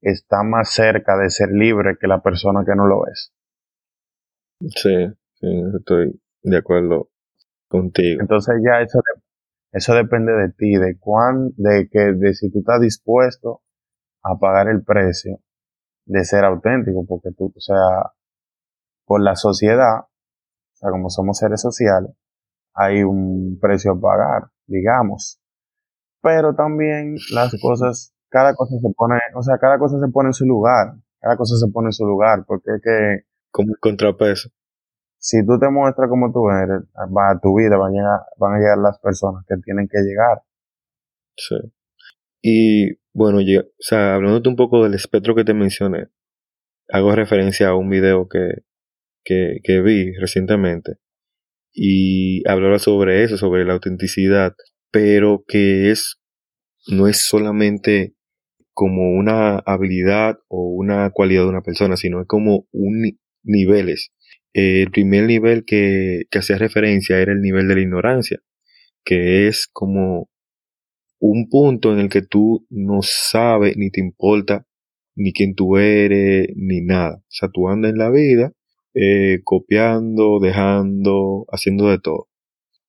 está 0.01 0.44
más 0.44 0.70
cerca 0.70 1.18
de 1.18 1.32
ser 1.32 1.50
libre 1.50 1.98
que 2.00 2.06
la 2.06 2.22
persona 2.22 2.63
que 2.63 2.75
no 2.75 2.86
lo 2.86 3.08
es. 3.08 3.34
Sí, 4.60 4.96
estoy 5.75 6.22
de 6.44 6.58
acuerdo 6.58 7.10
contigo. 7.74 8.22
Entonces 8.22 8.56
ya 8.63 8.82
eso, 8.82 9.00
eso 9.72 9.96
depende 9.96 10.32
de 10.32 10.50
ti, 10.51 10.75
de 10.75 10.98
cuán, 11.00 11.50
de 11.58 11.89
que, 11.92 12.13
de 12.13 12.34
si 12.36 12.51
tú 12.51 12.60
estás 12.60 12.80
dispuesto 12.80 13.62
a 14.24 14.38
pagar 14.38 14.68
el 14.70 14.84
precio 14.84 15.39
de 16.06 16.24
ser 16.24 16.46
auténtico, 16.46 17.03
porque 17.08 17.32
tú, 17.36 17.51
o 17.56 17.60
sea, 17.60 18.12
por 19.06 19.22
la 19.22 19.36
sociedad, 19.36 20.01
o 20.01 20.75
sea, 20.75 20.92
como 20.92 21.10
somos 21.10 21.39
seres 21.39 21.62
sociales, 21.62 22.12
hay 22.75 23.03
un 23.03 23.58
precio 23.60 23.94
a 23.94 24.00
pagar, 24.00 24.51
digamos. 24.68 25.39
Pero 26.22 26.53
también 26.53 27.15
las 27.34 27.60
cosas, 27.60 28.13
cada 28.30 28.53
cosa 28.56 28.75
se 28.80 28.94
pone, 28.96 29.15
o 29.36 29.42
sea, 29.42 29.58
cada 29.58 29.80
cosa 29.80 30.00
se 30.00 30.12
pone 30.12 30.30
en 30.30 30.34
su 30.34 30.46
lugar, 30.46 30.94
cada 31.20 31.38
cosa 31.38 31.56
se 31.58 31.72
pone 31.72 31.88
en 31.88 31.94
su 31.94 32.06
lugar, 32.06 32.46
porque 32.46 32.75
es 32.75 32.82
que... 32.84 33.27
Como 33.51 33.70
un 33.70 33.77
contrapeso. 33.80 34.50
Si 35.24 35.46
tú 35.46 35.58
te 35.58 35.70
muestras 35.70 36.10
como 36.10 36.34
tú 36.34 36.50
eres, 36.50 36.84
va 37.15 37.32
a 37.32 37.39
tu 37.39 37.56
vida 37.58 37.77
van 37.77 37.94
a 37.94 37.96
llegar, 37.96 38.20
van 38.38 38.56
a 38.56 38.58
llegar 38.58 38.77
las 38.77 39.00
personas 39.00 39.46
que 39.48 39.56
tienen 39.63 39.88
que 39.88 40.00
llegar. 40.00 40.42
Sí. 41.38 41.56
Y 42.42 42.98
bueno, 43.13 43.39
yo, 43.39 43.62
o 43.62 43.65
sea, 43.80 44.15
hablándote 44.15 44.50
un 44.50 44.58
poco 44.58 44.84
del 44.84 44.96
espectro 44.96 45.34
que 45.34 45.46
te 45.46 45.53
mencioné, 45.53 46.10
hago 46.89 47.15
referencia 47.15 47.70
a 47.70 47.75
un 47.77 47.89
video 47.89 48.27
que, 48.27 48.65
que, 49.24 49.62
que 49.63 49.80
vi 49.80 50.12
recientemente 50.20 50.98
y 51.72 52.46
hablaba 52.46 52.77
sobre 52.77 53.24
eso, 53.24 53.38
sobre 53.38 53.63
la 53.63 53.74
autenticidad, 53.74 54.53
pero 54.92 55.46
que 55.48 55.89
es, 55.89 56.20
no 56.88 57.08
es 57.08 57.25
solamente 57.25 58.13
como 58.74 59.18
una 59.18 59.60
habilidad 59.60 60.39
o 60.50 60.65
una 60.75 61.12
cualidad 61.12 61.44
de 61.44 61.50
una 61.50 61.62
persona, 61.62 61.96
sino 61.96 62.20
es 62.20 62.27
como 62.27 62.68
un 62.74 63.18
niveles. 63.42 64.12
El 64.54 64.92
primer 64.92 65.26
nivel 65.26 65.66
que, 65.66 66.24
que 66.30 66.40
hacía 66.40 66.58
referencia 66.58 67.20
era 67.20 67.34
el 67.34 67.42
nivel 67.42 67.68
de 67.68 67.76
la 67.76 67.82
ignorancia, 67.82 68.40
que 69.04 69.48
es 69.48 69.68
como 69.72 70.30
un 71.20 71.50
punto 71.50 71.94
en 71.94 72.00
el 72.00 72.10
que 72.10 72.22
tú 72.22 72.66
no 72.70 73.00
sabes 73.02 73.78
ni 73.78 73.90
te 73.90 74.02
importa 74.02 74.68
ni 75.16 75.32
quién 75.32 75.56
tú 75.56 75.78
eres, 75.78 76.48
ni 76.56 76.82
nada. 76.82 77.18
O 77.18 77.26
sea, 77.30 77.50
tú 77.50 77.70
andas 77.70 77.92
en 77.92 77.98
la 77.98 78.10
vida 78.10 78.54
eh, 78.94 79.40
copiando, 79.44 80.40
dejando, 80.40 81.46
haciendo 81.50 81.90
de 81.90 82.00
todo. 82.00 82.30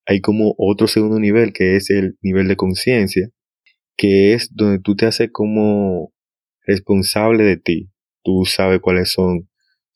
Hay 0.07 0.21
como 0.21 0.55
otro 0.59 0.87
segundo 0.87 1.19
nivel 1.19 1.53
que 1.53 1.77
es 1.77 1.91
el 1.91 2.19
nivel 2.23 2.49
de 2.49 2.57
conciencia, 2.57 3.31
que 3.97 4.35
es 4.35 4.55
donde 4.55 4.81
tú 4.81 4.97
te 4.97 5.07
haces 5.07 5.31
como 5.33 6.13
responsable 6.67 7.45
de 7.45 7.57
ti. 7.57 7.91
Tú 8.23 8.45
sabes 8.45 8.81
cuáles 8.81 9.13
son 9.13 9.49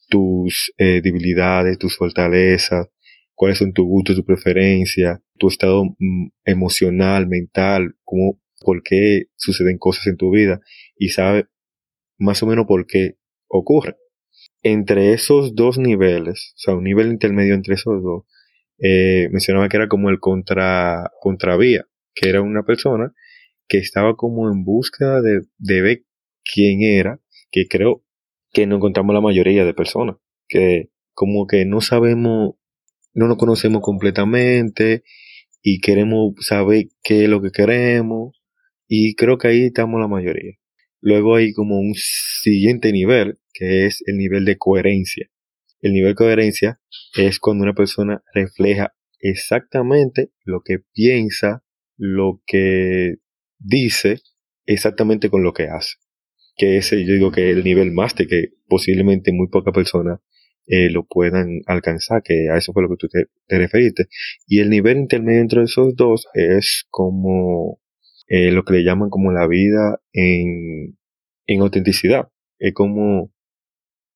tus 0.09 0.73
eh, 0.79 1.00
debilidades, 1.03 1.79
tus 1.79 1.97
fortalezas, 1.97 2.88
cuáles 3.35 3.59
son 3.59 3.73
tus 3.73 3.87
gustos, 3.87 4.17
tu 4.17 4.25
preferencia, 4.25 5.23
tu 5.38 5.49
estado 5.49 5.85
mm, 5.85 6.29
emocional, 6.45 7.27
mental, 7.29 7.95
cómo, 8.05 8.41
por 8.61 8.83
qué 8.83 9.27
suceden 9.37 9.79
cosas 9.79 10.07
en 10.09 10.17
tu 10.17 10.31
vida 10.33 10.61
y 10.97 11.11
sabes 11.11 11.45
más 12.19 12.43
o 12.43 12.47
menos 12.47 12.67
por 12.67 12.87
qué 12.87 13.17
ocurre. 13.47 13.97
Entre 14.62 15.12
esos 15.12 15.55
dos 15.55 15.79
niveles, 15.79 16.53
o 16.57 16.59
sea, 16.59 16.75
un 16.75 16.85
nivel 16.85 17.09
intermedio 17.09 17.55
entre 17.55 17.75
esos 17.75 18.03
dos, 18.03 18.25
eh, 18.81 19.29
mencionaba 19.31 19.69
que 19.69 19.77
era 19.77 19.88
como 19.88 20.11
el 20.11 20.19
contra, 20.19 21.11
contravía, 21.21 21.85
que 22.15 22.29
era 22.29 22.43
una 22.43 22.65
persona 22.65 23.12
que 23.69 23.79
estaba 23.79 24.17
como 24.17 24.50
en 24.50 24.65
búsqueda 24.65 25.21
de, 25.23 25.43
de 25.59 25.83
ver 25.83 26.05
quién 26.43 26.83
era, 26.83 27.21
que 27.50 27.69
creo 27.69 28.05
que 28.52 28.67
no 28.67 28.76
encontramos 28.76 29.14
la 29.14 29.21
mayoría 29.21 29.64
de 29.64 29.75
personas, 29.75 30.17
que 30.49 30.90
como 31.14 31.47
que 31.47 31.64
no 31.64 31.81
sabemos, 31.81 32.55
no 33.14 33.26
nos 33.26 33.37
conocemos 33.37 33.83
completamente 33.83 35.02
y 35.62 35.81
queremos 35.81 36.35
saber 36.40 36.87
qué 37.02 37.25
es 37.25 37.28
lo 37.28 37.43
que 37.43 37.50
queremos 37.50 38.40
y 38.87 39.14
creo 39.14 39.38
que 39.38 39.49
ahí 39.49 39.64
estamos 39.67 40.00
la 40.00 40.09
mayoría. 40.09 40.55
Luego 41.00 41.37
hay 41.37 41.52
como 41.52 41.78
un 41.78 41.95
siguiente 41.95 42.93
nivel, 42.93 43.38
que 43.52 43.87
es 43.87 44.02
el 44.07 44.17
nivel 44.17 44.45
de 44.45 44.57
coherencia. 44.57 45.28
El 45.81 45.93
nivel 45.93 46.12
de 46.12 46.17
coherencia 46.17 46.81
es 47.17 47.38
cuando 47.38 47.64
una 47.64 47.75
persona 47.75 48.23
refleja 48.35 48.95
exactamente 49.21 50.31
lo 50.45 50.61
que 50.64 50.78
piensa, 50.93 51.62
lo 51.97 52.43
que 52.47 53.17
dice, 53.59 54.21
exactamente 54.67 55.31
con 55.31 55.43
lo 55.43 55.52
que 55.52 55.69
hace. 55.69 55.97
Que 56.59 56.79
ese 56.79 57.05
yo 57.05 57.15
digo 57.15 57.31
que 57.33 57.50
es 57.50 57.57
el 57.57 57.65
nivel 57.65 57.93
máster 57.93 58.27
que 58.27 58.55
posiblemente 58.69 59.33
muy 59.33 59.49
pocas 59.49 59.73
personas 59.73 60.21
eh, 60.67 60.91
lo 60.91 61.07
puedan 61.07 61.61
alcanzar, 61.67 62.23
que 62.23 62.50
a 62.50 62.59
eso 62.59 62.73
fue 62.75 62.83
lo 62.83 62.91
que 62.91 62.97
tú 62.99 63.09
te, 63.09 63.27
te 63.47 63.59
referiste. 63.59 64.09
Y 64.47 64.61
el 64.61 64.69
nivel 64.69 64.99
intermedio 64.99 65.41
entre 65.41 65.62
esos 65.62 65.97
dos 65.97 66.27
es 66.35 66.87
como 66.91 67.81
eh, 68.27 68.50
lo 68.50 68.65
que 68.65 68.75
le 68.75 68.85
llaman 68.85 69.09
como 69.09 69.33
la 69.33 69.47
vida 69.47 70.00
en, 70.12 70.99
en 71.47 71.61
autenticidad. 71.61 72.29
Es 72.59 72.75
como 72.75 73.33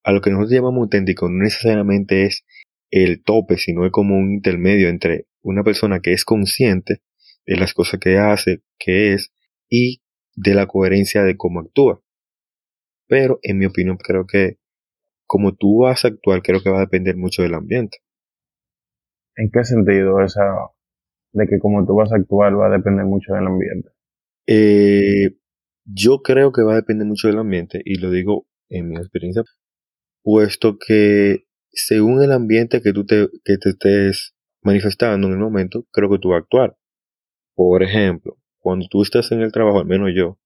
a 0.04 0.12
lo 0.12 0.20
que 0.20 0.30
nosotros 0.30 0.52
llamamos 0.52 0.82
auténtico 0.82 1.28
no 1.28 1.42
necesariamente 1.44 2.24
es 2.24 2.44
el 2.90 3.22
tope, 3.22 3.56
sino 3.56 3.86
es 3.86 3.92
como 3.92 4.16
un 4.16 4.32
intermedio 4.34 4.88
entre 4.88 5.26
una 5.40 5.64
persona 5.64 6.00
que 6.00 6.12
es 6.12 6.24
consciente 6.24 7.00
de 7.46 7.56
las 7.56 7.72
cosas 7.72 7.98
que 7.98 8.18
hace, 8.18 8.62
que 8.78 9.14
es, 9.14 9.32
y 9.68 10.02
de 10.34 10.54
la 10.54 10.66
coherencia 10.66 11.22
de 11.22 11.36
cómo 11.36 11.60
actúa. 11.60 12.01
Pero, 13.12 13.40
en 13.42 13.58
mi 13.58 13.66
opinión, 13.66 13.98
creo 13.98 14.26
que 14.26 14.56
como 15.26 15.54
tú 15.54 15.80
vas 15.80 16.02
a 16.06 16.08
actuar, 16.08 16.40
creo 16.40 16.62
que 16.62 16.70
va 16.70 16.78
a 16.78 16.86
depender 16.86 17.14
mucho 17.14 17.42
del 17.42 17.52
ambiente. 17.52 17.98
¿En 19.36 19.50
qué 19.52 19.64
sentido 19.64 20.22
esa 20.22 20.40
de 21.32 21.46
que 21.46 21.58
como 21.58 21.84
tú 21.84 21.94
vas 21.94 22.10
a 22.10 22.16
actuar 22.16 22.58
va 22.58 22.68
a 22.68 22.70
depender 22.70 23.04
mucho 23.04 23.34
del 23.34 23.46
ambiente? 23.46 23.90
Eh, 24.46 25.36
yo 25.84 26.22
creo 26.22 26.52
que 26.52 26.62
va 26.62 26.72
a 26.72 26.76
depender 26.76 27.06
mucho 27.06 27.28
del 27.28 27.36
ambiente 27.36 27.82
y 27.84 27.96
lo 27.96 28.10
digo 28.10 28.46
en 28.70 28.88
mi 28.88 28.96
experiencia, 28.96 29.42
puesto 30.22 30.78
que 30.78 31.44
según 31.70 32.22
el 32.22 32.32
ambiente 32.32 32.80
que 32.80 32.94
tú 32.94 33.04
te, 33.04 33.28
que 33.44 33.58
te 33.58 33.68
estés 33.68 34.34
manifestando 34.62 35.26
en 35.26 35.34
el 35.34 35.38
momento, 35.38 35.84
creo 35.92 36.08
que 36.08 36.18
tú 36.18 36.30
vas 36.30 36.36
a 36.36 36.44
actuar. 36.44 36.78
Por 37.54 37.82
ejemplo, 37.82 38.38
cuando 38.58 38.86
tú 38.90 39.02
estás 39.02 39.30
en 39.32 39.42
el 39.42 39.52
trabajo, 39.52 39.80
al 39.80 39.86
menos 39.86 40.12
yo, 40.16 40.38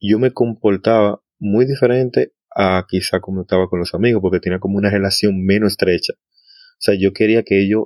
yo 0.00 0.18
me 0.18 0.30
comportaba 0.30 1.20
muy 1.38 1.66
diferente 1.66 2.32
a 2.54 2.86
quizá 2.88 3.20
como 3.20 3.42
estaba 3.42 3.68
con 3.68 3.78
los 3.78 3.94
amigos, 3.94 4.22
porque 4.22 4.40
tenía 4.40 4.58
como 4.58 4.78
una 4.78 4.90
relación 4.90 5.44
menos 5.44 5.72
estrecha. 5.72 6.14
O 6.16 6.80
sea, 6.80 6.94
yo 6.98 7.12
quería 7.12 7.42
que 7.42 7.62
ellos 7.62 7.84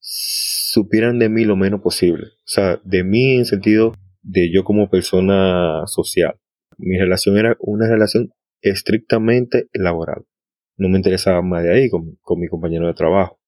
supieran 0.00 1.18
de 1.18 1.28
mí 1.28 1.44
lo 1.44 1.56
menos 1.56 1.80
posible. 1.80 2.26
O 2.26 2.46
sea, 2.46 2.80
de 2.84 3.04
mí 3.04 3.36
en 3.36 3.44
sentido 3.44 3.92
de 4.22 4.50
yo 4.52 4.64
como 4.64 4.90
persona 4.90 5.82
social. 5.86 6.38
Mi 6.76 6.98
relación 6.98 7.36
era 7.36 7.56
una 7.60 7.88
relación 7.88 8.30
estrictamente 8.60 9.68
laboral. 9.72 10.24
No 10.76 10.88
me 10.88 10.96
interesaba 10.96 11.42
más 11.42 11.64
de 11.64 11.74
ahí 11.74 11.90
con, 11.90 12.16
con 12.22 12.38
mi 12.38 12.48
compañero 12.48 12.86
de 12.86 12.94
trabajo. 12.94 13.40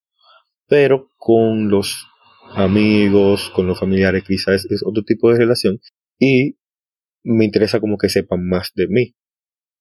Pero 0.67 1.11
con 1.17 1.69
los 1.69 2.07
amigos, 2.55 3.51
con 3.55 3.67
los 3.67 3.79
familiares, 3.79 4.25
quizás 4.25 4.67
es 4.71 4.83
otro 4.85 5.05
tipo 5.05 5.31
de 5.31 5.39
relación. 5.39 5.81
Y 6.19 6.59
me 7.23 7.45
interesa 7.45 7.81
como 7.81 7.99
que 7.99 8.09
sepan 8.09 8.47
más 8.47 8.73
de 8.75 8.89
mí. 8.89 9.15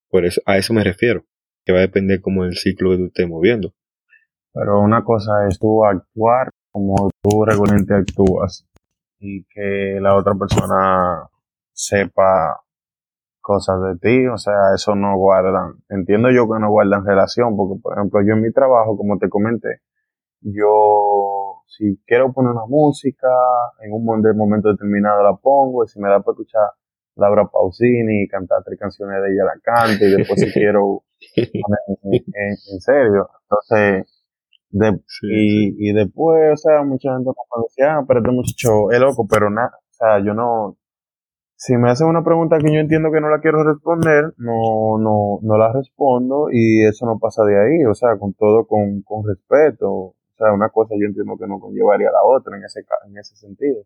Por 0.09 0.25
eso, 0.25 0.41
a 0.45 0.57
eso 0.57 0.73
me 0.73 0.83
refiero. 0.83 1.23
Que 1.65 1.73
va 1.73 1.79
a 1.79 1.81
depender 1.81 2.21
como 2.21 2.43
el 2.43 2.55
ciclo 2.55 2.91
que 2.91 2.97
tú 2.97 3.05
estés 3.05 3.27
moviendo. 3.27 3.73
Pero 4.53 4.79
una 4.79 5.03
cosa 5.03 5.47
es 5.47 5.59
tú 5.59 5.85
actuar 5.85 6.49
como 6.71 7.09
tú 7.21 7.45
regularmente 7.45 7.93
actúas 7.93 8.65
y 9.19 9.43
que 9.45 9.99
la 10.01 10.15
otra 10.15 10.33
persona 10.35 11.27
sepa 11.71 12.61
cosas 13.41 13.81
de 13.81 13.97
ti, 13.97 14.27
o 14.27 14.37
sea, 14.37 14.73
eso 14.75 14.95
no 14.95 15.17
guardan. 15.17 15.75
Entiendo 15.89 16.29
yo 16.31 16.47
que 16.49 16.59
no 16.59 16.69
guardan 16.69 17.05
relación, 17.05 17.55
porque 17.55 17.81
por 17.81 17.97
ejemplo 17.97 18.21
yo 18.21 18.33
en 18.33 18.41
mi 18.41 18.51
trabajo, 18.51 18.95
como 18.95 19.17
te 19.17 19.29
comenté, 19.29 19.81
yo 20.41 21.63
si 21.67 21.99
quiero 22.05 22.31
poner 22.31 22.51
una 22.51 22.65
música, 22.67 23.27
en 23.81 23.93
un 23.93 24.05
momento 24.05 24.69
determinado 24.69 25.23
la 25.23 25.35
pongo, 25.35 25.83
y 25.83 25.87
si 25.87 25.99
me 25.99 26.09
da 26.09 26.19
para 26.19 26.33
escuchar 26.33 26.69
Laura 27.19 27.45
Pausini 27.51 28.23
y 28.23 28.27
cantar 28.27 28.63
tres 28.63 28.79
canciones 28.79 29.21
de 29.21 29.33
ella 29.33 29.43
la 29.45 29.59
canto, 29.61 30.05
y 30.05 30.11
después 30.11 30.39
si 30.39 30.51
quiero 30.53 31.03
en, 31.35 31.47
en, 32.33 32.79
serio. 32.81 33.29
Entonces, 33.43 34.23
de, 34.69 34.99
y, 35.23 35.89
y 35.89 35.93
después, 35.93 36.53
o 36.53 36.57
sea, 36.57 36.83
mucha 36.83 37.13
gente 37.15 37.29
me 37.29 37.63
decía, 37.63 37.97
ah, 37.97 38.05
pero 38.07 38.19
este 38.19 38.31
muchacho 38.31 38.91
es 38.91 38.99
loco, 38.99 39.27
pero 39.27 39.49
nada, 39.49 39.71
o 39.75 39.93
sea, 39.93 40.19
yo 40.23 40.33
no, 40.33 40.77
si 41.61 41.75
me 41.75 41.89
hacen 41.91 42.07
una 42.07 42.23
pregunta 42.23 42.57
que 42.57 42.73
yo 42.73 42.79
entiendo 42.79 43.11
que 43.11 43.19
no 43.19 43.29
la 43.29 43.41
quiero 43.41 43.65
responder, 43.65 44.33
no, 44.37 44.97
no, 44.97 45.39
no 45.41 45.57
la 45.57 45.73
respondo 45.73 46.47
y 46.49 46.85
eso 46.85 47.05
no 47.05 47.19
pasa 47.19 47.43
de 47.43 47.59
ahí, 47.59 47.85
o 47.85 47.93
sea, 47.93 48.17
con 48.17 48.33
todo 48.33 48.65
con, 48.65 49.01
con 49.01 49.27
respeto, 49.27 49.91
o 49.91 50.15
sea, 50.37 50.53
una 50.53 50.69
cosa 50.69 50.95
yo 50.97 51.05
entiendo 51.05 51.35
que 51.37 51.47
no 51.47 51.59
conllevaría 51.59 52.07
a 52.07 52.13
la 52.13 52.23
otra 52.23 52.55
en 52.55 52.63
ese, 52.63 52.79
en 53.07 53.17
ese 53.17 53.35
sentido. 53.35 53.83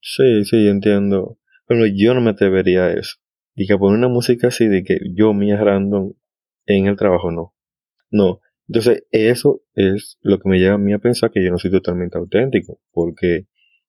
Sí, 0.00 0.44
sí, 0.44 0.66
entiendo. 0.68 1.38
Pero 1.68 1.86
yo 1.86 2.14
no 2.14 2.22
me 2.22 2.30
atrevería 2.30 2.86
a 2.86 2.92
eso. 2.94 3.18
Y 3.54 3.66
que 3.66 3.76
poner 3.76 3.98
una 3.98 4.08
música 4.08 4.48
así 4.48 4.66
de 4.66 4.82
que 4.82 4.98
yo 5.14 5.34
mía 5.34 5.62
random 5.62 6.14
en 6.66 6.86
el 6.86 6.96
trabajo, 6.96 7.30
no. 7.30 7.54
No. 8.10 8.40
Entonces, 8.68 9.04
eso 9.10 9.62
es 9.74 10.18
lo 10.22 10.38
que 10.38 10.48
me 10.48 10.58
lleva 10.58 10.74
a 10.74 10.78
mí 10.78 10.92
a 10.92 10.98
pensar 10.98 11.30
que 11.30 11.44
yo 11.44 11.50
no 11.50 11.58
soy 11.58 11.70
totalmente 11.70 12.18
auténtico, 12.18 12.80
porque 12.90 13.46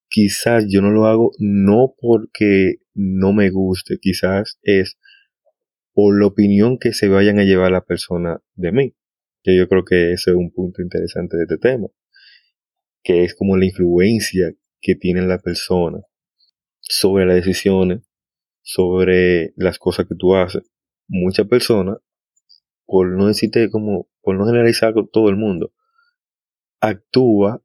quizás 0.09 0.65
yo 0.69 0.81
no 0.81 0.91
lo 0.91 1.05
hago 1.05 1.31
no 1.39 1.95
porque 1.97 2.75
no 2.93 3.31
me 3.31 3.49
guste, 3.49 3.97
quizás 3.99 4.59
es 4.61 4.97
por 5.93 6.19
la 6.19 6.27
opinión 6.27 6.79
que 6.79 6.93
se 6.93 7.07
vayan 7.07 7.39
a 7.39 7.43
llevar 7.43 7.71
la 7.71 7.85
persona 7.85 8.41
de 8.55 8.71
mí. 8.71 8.95
Que 9.41 9.55
yo 9.55 9.69
creo 9.69 9.85
que 9.85 10.11
ese 10.11 10.31
es 10.31 10.35
un 10.35 10.51
punto 10.51 10.81
interesante 10.81 11.37
de 11.37 11.43
este 11.43 11.57
tema, 11.57 11.87
que 13.03 13.23
es 13.23 13.35
como 13.35 13.55
la 13.55 13.65
influencia 13.65 14.51
que 14.81 14.95
tiene 14.95 15.21
la 15.21 15.39
persona 15.39 15.99
sobre 16.89 17.25
las 17.25 17.35
decisiones, 17.35 18.01
sobre 18.61 19.53
las 19.55 19.79
cosas 19.79 20.07
que 20.07 20.15
tú 20.15 20.35
haces. 20.35 20.63
Muchas 21.07 21.47
personas, 21.47 21.99
por 22.85 23.07
no 23.07 23.27
decirte 23.27 23.69
como, 23.69 24.09
por 24.21 24.35
no 24.35 24.45
generalizar 24.45 24.93
con 24.93 25.09
todo 25.09 25.29
el 25.29 25.37
mundo, 25.37 25.71
actúa 26.81 27.63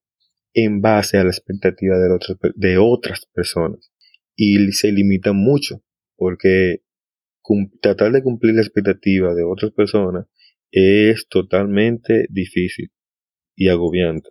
en 0.52 0.80
base 0.80 1.18
a 1.18 1.24
la 1.24 1.30
expectativa 1.30 1.98
de, 1.98 2.12
otras, 2.12 2.38
de 2.54 2.78
otras 2.78 3.26
personas 3.32 3.92
y 4.36 4.70
se 4.72 4.92
limita 4.92 5.32
mucho 5.32 5.82
porque 6.16 6.82
tratar 7.80 8.12
de 8.12 8.22
cumplir 8.22 8.54
la 8.54 8.62
expectativa 8.62 9.34
de 9.34 9.44
otras 9.44 9.72
personas 9.72 10.26
es 10.70 11.28
totalmente 11.28 12.26
difícil 12.30 12.90
y 13.56 13.68
agobiante. 13.68 14.30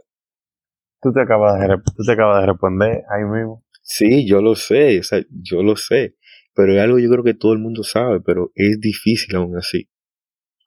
Tú 1.01 1.11
te 1.13 1.21
acabas 1.21 1.59
de, 1.59 1.67
tú 1.95 2.03
te 2.05 2.11
acabas 2.11 2.41
de 2.41 2.47
responder 2.47 3.03
ahí 3.09 3.23
mismo. 3.23 3.62
Sí, 3.83 4.25
yo 4.25 4.41
lo 4.41 4.55
sé, 4.55 4.99
o 4.99 5.03
sea, 5.03 5.23
yo 5.29 5.61
lo 5.61 5.75
sé, 5.75 6.15
pero 6.55 6.73
es 6.73 6.79
algo 6.79 6.99
yo 6.99 7.09
creo 7.09 7.23
que 7.23 7.33
todo 7.33 7.53
el 7.53 7.59
mundo 7.59 7.83
sabe, 7.83 8.21
pero 8.21 8.51
es 8.55 8.79
difícil 8.79 9.35
aún 9.35 9.57
así. 9.57 9.89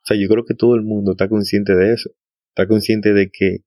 O 0.03 0.07
sea, 0.07 0.17
yo 0.19 0.29
creo 0.29 0.45
que 0.45 0.55
todo 0.55 0.77
el 0.77 0.83
mundo 0.83 1.13
está 1.13 1.29
consciente 1.29 1.75
de 1.75 1.95
eso, 1.95 2.11
está 2.51 2.69
consciente 2.69 3.13
de 3.15 3.31
que, 3.33 3.59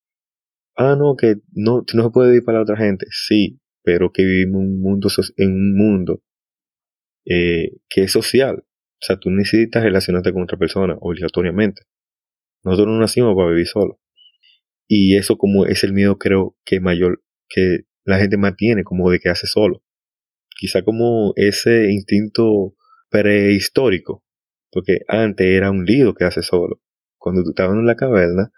ah, 0.75 0.96
no, 0.98 1.15
que 1.18 1.38
no, 1.51 1.84
no 1.94 2.03
se 2.03 2.10
puede 2.12 2.29
vivir 2.29 2.46
para 2.46 2.60
la 2.60 2.63
otra 2.63 2.77
gente, 2.77 3.08
sí, 3.10 3.60
pero 3.84 4.12
que 4.12 4.24
vivimos 4.24 4.62
un 4.62 4.82
mundo, 4.82 5.10
en 5.38 5.51
un 5.51 5.75
mundo 5.75 6.22
eh, 7.25 7.72
que 7.89 8.03
es 8.03 8.12
social. 8.12 8.63
O 9.01 9.01
sea, 9.01 9.18
tú 9.18 9.32
necesitas 9.32 9.84
relacionarte 9.84 10.34
con 10.34 10.44
otra 10.44 10.58
persona 10.58 10.96
obligatoriamente. 11.00 11.84
Nosotros 12.63 12.88
no 12.88 13.00
nacimos 13.00 13.36
para 13.36 13.50
vivir 13.50 13.68
solo. 13.68 14.00
Y 14.88 15.15
eso 15.18 15.38
como 15.38 15.65
es 15.65 15.84
el 15.84 15.94
miedo 15.94 16.18
creo 16.18 16.58
que 16.65 16.79
mayor 16.79 17.24
que 17.48 17.86
la 18.10 18.18
gente 18.18 18.38
mantiene 18.38 18.84
como 18.84 19.12
de 19.12 19.20
que 19.20 19.30
hace 19.30 19.46
solo. 19.46 19.84
Quizá 20.58 20.82
como 20.82 21.34
ese 21.36 21.92
instinto 21.92 22.75
prehistórico. 23.10 24.24
Porque 24.72 25.00
antes 25.08 25.46
era 25.46 25.70
un 25.70 25.86
lío 25.86 26.16
que 26.16 26.25
hace 26.25 26.42
solo. 26.42 26.82
Cuando 27.18 27.44
tú 27.44 27.51
estabas 27.51 27.75
en 27.75 27.86
la 27.86 27.96
caverna, 27.96 28.51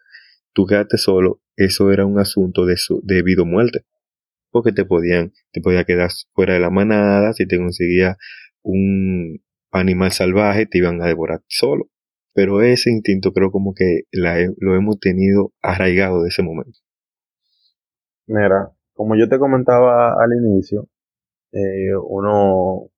tú 0.53 0.65
quedaste 0.65 0.97
solo, 0.97 1.41
eso 1.57 1.91
era 1.91 2.05
un 2.05 2.17
asunto 2.19 2.65
de, 2.65 2.75
de 3.03 3.23
vida 3.23 3.43
o 3.43 3.45
muerte. 3.45 3.85
Porque 4.51 4.71
te 4.71 4.85
podían, 4.85 5.33
te 5.51 5.61
podía 5.61 5.83
quedar 5.83 6.11
fuera 6.33 6.53
de 6.53 6.59
la 6.59 6.69
manada, 6.69 7.33
si 7.33 7.45
te 7.45 7.57
conseguía 7.57 8.17
un 8.61 9.43
animal 9.71 10.11
salvaje, 10.11 10.65
te 10.65 10.77
iban 10.77 11.01
a 11.01 11.07
devorar 11.07 11.41
solo. 11.47 11.89
Pero 12.33 12.61
ese 12.61 12.89
instinto 12.89 13.33
creo 13.33 13.51
como 13.51 13.73
que 13.73 14.03
lo 14.11 14.75
hemos 14.75 14.99
tenido 14.99 15.53
arraigado 15.61 16.23
de 16.23 16.29
ese 16.29 16.41
momento. 16.41 16.79
Mira, 18.27 18.71
como 19.01 19.15
yo 19.15 19.27
te 19.27 19.39
comentaba 19.39 20.13
al 20.13 20.31
inicio, 20.31 20.87
eh, 21.51 21.95
uno, 22.07 22.91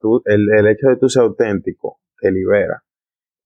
tú, 0.00 0.20
el, 0.24 0.66
hecho 0.66 0.88
de 0.88 0.96
tú 0.96 1.08
ser 1.08 1.22
auténtico 1.22 2.00
te 2.20 2.32
libera 2.32 2.82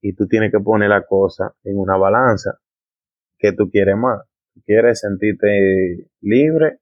y 0.00 0.14
tú 0.14 0.26
tienes 0.26 0.50
que 0.50 0.58
poner 0.58 0.88
la 0.88 1.04
cosa 1.04 1.54
en 1.64 1.76
una 1.76 1.98
balanza. 1.98 2.58
¿Qué 3.36 3.52
tú 3.52 3.68
quieres 3.68 3.94
más? 3.98 4.22
¿Quieres 4.64 5.00
sentirte 5.00 6.08
libre 6.22 6.78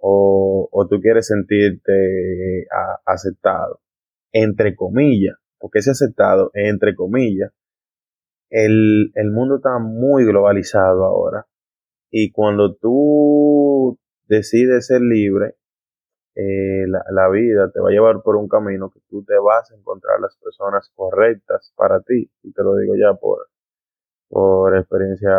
o, 0.00 0.68
o 0.70 0.86
tú 0.86 1.00
quieres 1.00 1.28
sentirte 1.28 2.66
aceptado? 3.06 3.80
Entre 4.32 4.76
comillas, 4.76 5.38
porque 5.58 5.78
ese 5.78 5.92
aceptado 5.92 6.50
es 6.52 6.68
entre 6.68 6.94
comillas. 6.94 7.52
El, 8.50 9.12
el 9.14 9.30
mundo 9.30 9.56
está 9.56 9.78
muy 9.78 10.26
globalizado 10.26 11.06
ahora 11.06 11.46
y 12.18 12.30
cuando 12.30 12.74
tú 12.74 13.65
decides 14.26 14.86
ser 14.86 15.00
libre, 15.00 15.56
eh, 16.34 16.86
la, 16.86 17.02
la, 17.10 17.30
vida 17.30 17.70
te 17.72 17.80
va 17.80 17.88
a 17.88 17.92
llevar 17.92 18.22
por 18.22 18.36
un 18.36 18.46
camino 18.46 18.90
que 18.90 19.00
tú 19.08 19.24
te 19.24 19.38
vas 19.38 19.70
a 19.70 19.74
encontrar 19.74 20.20
las 20.20 20.36
personas 20.36 20.92
correctas 20.94 21.72
para 21.76 22.00
ti. 22.00 22.30
Y 22.42 22.52
te 22.52 22.62
lo 22.62 22.76
digo 22.76 22.94
ya 22.94 23.14
por, 23.18 23.48
por 24.28 24.76
experiencia 24.76 25.30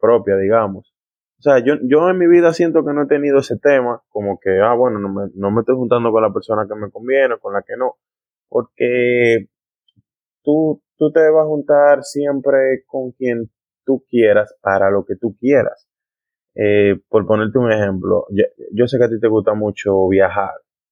propia, 0.00 0.36
digamos. 0.36 0.94
O 1.38 1.42
sea, 1.42 1.58
yo, 1.60 1.74
yo 1.82 2.08
en 2.08 2.18
mi 2.18 2.26
vida 2.26 2.52
siento 2.52 2.84
que 2.84 2.92
no 2.92 3.02
he 3.02 3.06
tenido 3.06 3.38
ese 3.38 3.58
tema, 3.58 4.02
como 4.08 4.40
que, 4.40 4.58
ah, 4.60 4.74
bueno, 4.74 4.98
no 4.98 5.08
me, 5.08 5.30
no 5.34 5.50
me 5.52 5.60
estoy 5.60 5.76
juntando 5.76 6.10
con 6.10 6.22
la 6.22 6.32
persona 6.32 6.66
que 6.66 6.74
me 6.74 6.90
conviene, 6.90 7.38
con 7.38 7.52
la 7.52 7.62
que 7.62 7.76
no. 7.76 7.96
Porque 8.48 9.48
tú, 10.42 10.82
tú 10.96 11.12
te 11.12 11.20
vas 11.30 11.44
a 11.44 11.46
juntar 11.46 12.02
siempre 12.02 12.84
con 12.86 13.12
quien 13.12 13.50
tú 13.84 14.04
quieras 14.08 14.56
para 14.62 14.90
lo 14.90 15.04
que 15.04 15.14
tú 15.14 15.36
quieras. 15.38 15.88
Eh, 16.60 16.98
por 17.08 17.24
ponerte 17.24 17.56
un 17.56 17.70
ejemplo, 17.70 18.26
yo, 18.72 18.88
sé 18.88 18.98
que 18.98 19.04
a 19.04 19.08
ti 19.08 19.20
te 19.20 19.28
gusta 19.28 19.54
mucho 19.54 20.08
viajar. 20.08 20.50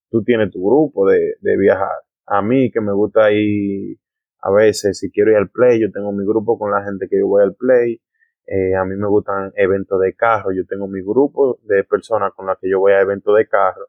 Tú 0.09 0.23
tienes 0.23 0.53
tu 0.53 0.65
grupo 0.65 1.09
de, 1.09 1.35
de 1.41 1.57
viajar. 1.57 1.99
A 2.25 2.41
mí 2.41 2.71
que 2.71 2.81
me 2.81 2.93
gusta 2.93 3.33
ir 3.33 3.99
a 4.41 4.53
veces, 4.53 4.99
si 5.01 5.11
quiero 5.11 5.33
ir 5.33 5.39
al 5.39 5.51
play, 5.51 5.81
yo 5.81 5.91
tengo 5.91 6.13
mi 6.13 6.25
grupo 6.25 6.57
con 6.57 6.71
la 6.71 6.85
gente 6.85 7.09
que 7.09 7.19
yo 7.19 7.27
voy 7.27 7.43
al 7.43 7.57
play. 7.57 8.01
Eh, 8.47 8.77
a 8.77 8.85
mí 8.85 8.95
me 8.95 9.09
gustan 9.09 9.51
eventos 9.57 10.01
de 10.01 10.15
carro. 10.15 10.53
Yo 10.53 10.65
tengo 10.67 10.87
mi 10.87 11.03
grupo 11.03 11.59
de 11.65 11.83
personas 11.83 12.33
con 12.37 12.47
las 12.47 12.59
que 12.61 12.71
yo 12.71 12.79
voy 12.79 12.93
a 12.93 13.01
eventos 13.01 13.37
de 13.37 13.49
carro. 13.49 13.87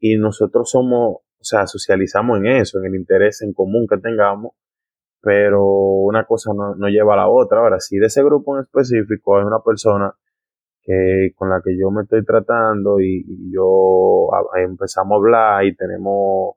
Y 0.00 0.16
nosotros 0.16 0.70
somos, 0.70 1.18
o 1.18 1.44
sea, 1.44 1.68
socializamos 1.68 2.38
en 2.38 2.46
eso, 2.46 2.80
en 2.80 2.86
el 2.86 2.96
interés 2.96 3.42
en 3.42 3.52
común 3.52 3.86
que 3.88 3.98
tengamos. 3.98 4.54
Pero 5.20 5.64
una 5.64 6.24
cosa 6.24 6.50
no, 6.52 6.74
no 6.74 6.88
lleva 6.88 7.14
a 7.14 7.18
la 7.18 7.28
otra. 7.28 7.60
Ahora, 7.60 7.78
si 7.78 7.98
de 7.98 8.06
ese 8.06 8.24
grupo 8.24 8.56
en 8.56 8.64
específico 8.64 9.38
hay 9.38 9.44
una 9.44 9.60
persona 9.64 10.12
que 10.82 11.32
con 11.36 11.48
la 11.50 11.60
que 11.64 11.76
yo 11.78 11.90
me 11.90 12.02
estoy 12.02 12.24
tratando 12.24 13.00
y, 13.00 13.24
yo 13.52 14.28
empezamos 14.56 15.12
a 15.12 15.16
hablar 15.16 15.64
y 15.64 15.76
tenemos 15.76 16.56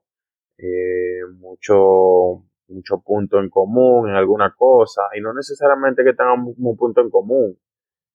eh, 0.58 1.20
mucho 1.38 2.42
mucho 2.68 3.00
punto 3.00 3.38
en 3.38 3.48
común 3.48 4.08
en 4.08 4.16
alguna 4.16 4.52
cosa 4.56 5.02
y 5.16 5.20
no 5.20 5.32
necesariamente 5.32 6.02
que 6.02 6.14
tengamos 6.14 6.56
un 6.58 6.76
punto 6.76 7.00
en 7.00 7.10
común 7.10 7.56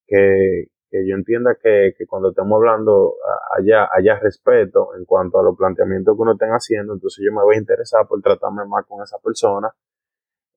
que, 0.06 0.65
que 0.89 1.08
yo 1.08 1.15
entienda 1.15 1.56
que, 1.62 1.93
que, 1.97 2.06
cuando 2.06 2.30
estamos 2.32 2.58
hablando 2.58 3.15
haya, 3.58 3.88
haya 3.95 4.19
respeto 4.19 4.89
en 4.97 5.06
cuanto 5.06 5.39
a 5.39 5.43
los 5.43 5.56
planteamientos 5.56 6.15
que 6.17 6.21
uno 6.21 6.34
esté 6.34 6.47
haciendo 6.47 6.93
entonces 6.93 7.24
yo 7.26 7.32
me 7.34 7.43
voy 7.43 7.56
a 7.56 7.60
interesar 7.60 8.06
por 8.08 8.21
tratarme 8.21 8.65
más 8.65 8.86
con 8.86 9.02
esa 9.02 9.17
persona 9.19 9.69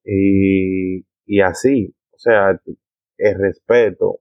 y, 0.04 1.06
y 1.26 1.40
así. 1.40 1.94
O 2.12 2.18
sea 2.18 2.60
el 3.16 3.38
respeto 3.38 4.20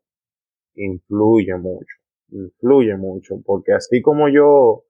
influye 0.75 1.55
mucho, 1.55 1.97
influye 2.29 2.95
mucho, 2.95 3.35
porque 3.45 3.73
así 3.73 4.01
como 4.01 4.29
yo 4.29 4.83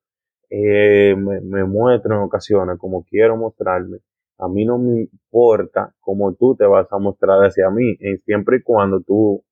eh, 0.50 1.16
me, 1.16 1.64
muestro 1.66 2.16
en 2.16 2.22
ocasiones 2.22 2.78
como 2.78 3.04
quiero 3.04 3.38
mostrarme, 3.38 4.00
a 4.40 4.48
mí 4.48 4.66
no 4.66 4.78
me 4.78 5.02
importa 5.02 5.94
cómo 6.00 6.34
tú 6.36 6.56
te 6.56 6.66
vas 6.66 6.88
a 6.92 6.98
mostrar 7.00 7.40
hacia 7.40 7.70
mí, 7.70 7.96
siempre 8.26 8.58
y 8.58 8.62
cuando 8.62 9.02
tú 9.02 9.44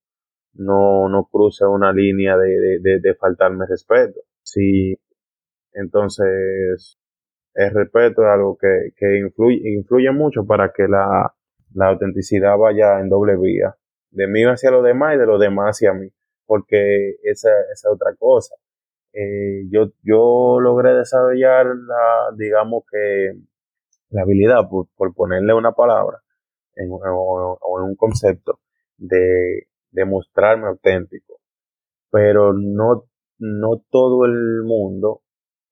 no, 0.54 1.08
no 1.08 1.28
cruces 1.30 1.66
una 1.68 1.92
línea 1.92 2.36
de, 2.36 2.80
de, 2.80 3.00
de, 3.00 3.14
faltarme 3.14 3.64
respeto. 3.66 4.20
Sí, 4.42 4.98
entonces 5.72 6.98
el 7.54 7.70
respeto 7.72 8.22
es 8.22 8.28
algo 8.28 8.58
que, 8.58 8.90
que 8.96 9.18
influye, 9.18 9.60
influye 9.64 10.10
mucho 10.10 10.44
para 10.46 10.72
que 10.72 10.88
la, 10.88 11.34
la 11.74 11.88
autenticidad 11.88 12.56
vaya 12.58 13.00
en 13.00 13.08
doble 13.08 13.36
vía, 13.36 13.76
de 14.10 14.26
mí 14.26 14.42
hacia 14.44 14.70
los 14.70 14.84
demás 14.84 15.14
y 15.14 15.18
de 15.18 15.26
los 15.26 15.40
demás 15.40 15.76
hacia 15.76 15.94
mí 15.94 16.10
porque 16.46 17.16
esa 17.22 17.50
es 17.72 17.84
otra 17.86 18.14
cosa. 18.18 18.54
Eh, 19.12 19.66
yo, 19.70 19.92
yo 20.02 20.58
logré 20.60 20.94
desarrollar 20.94 21.66
la, 21.66 22.34
digamos 22.36 22.84
que, 22.90 23.32
la 24.10 24.22
habilidad, 24.22 24.68
por, 24.68 25.14
ponerle 25.14 25.54
una 25.54 25.72
palabra, 25.72 26.18
o, 26.88 27.80
en 27.80 27.84
un 27.84 27.96
concepto, 27.96 28.60
de, 28.96 29.68
de 29.90 30.04
mostrarme 30.04 30.68
auténtico. 30.68 31.40
Pero 32.10 32.52
no, 32.52 33.04
no 33.38 33.82
todo 33.90 34.24
el 34.26 34.62
mundo 34.64 35.22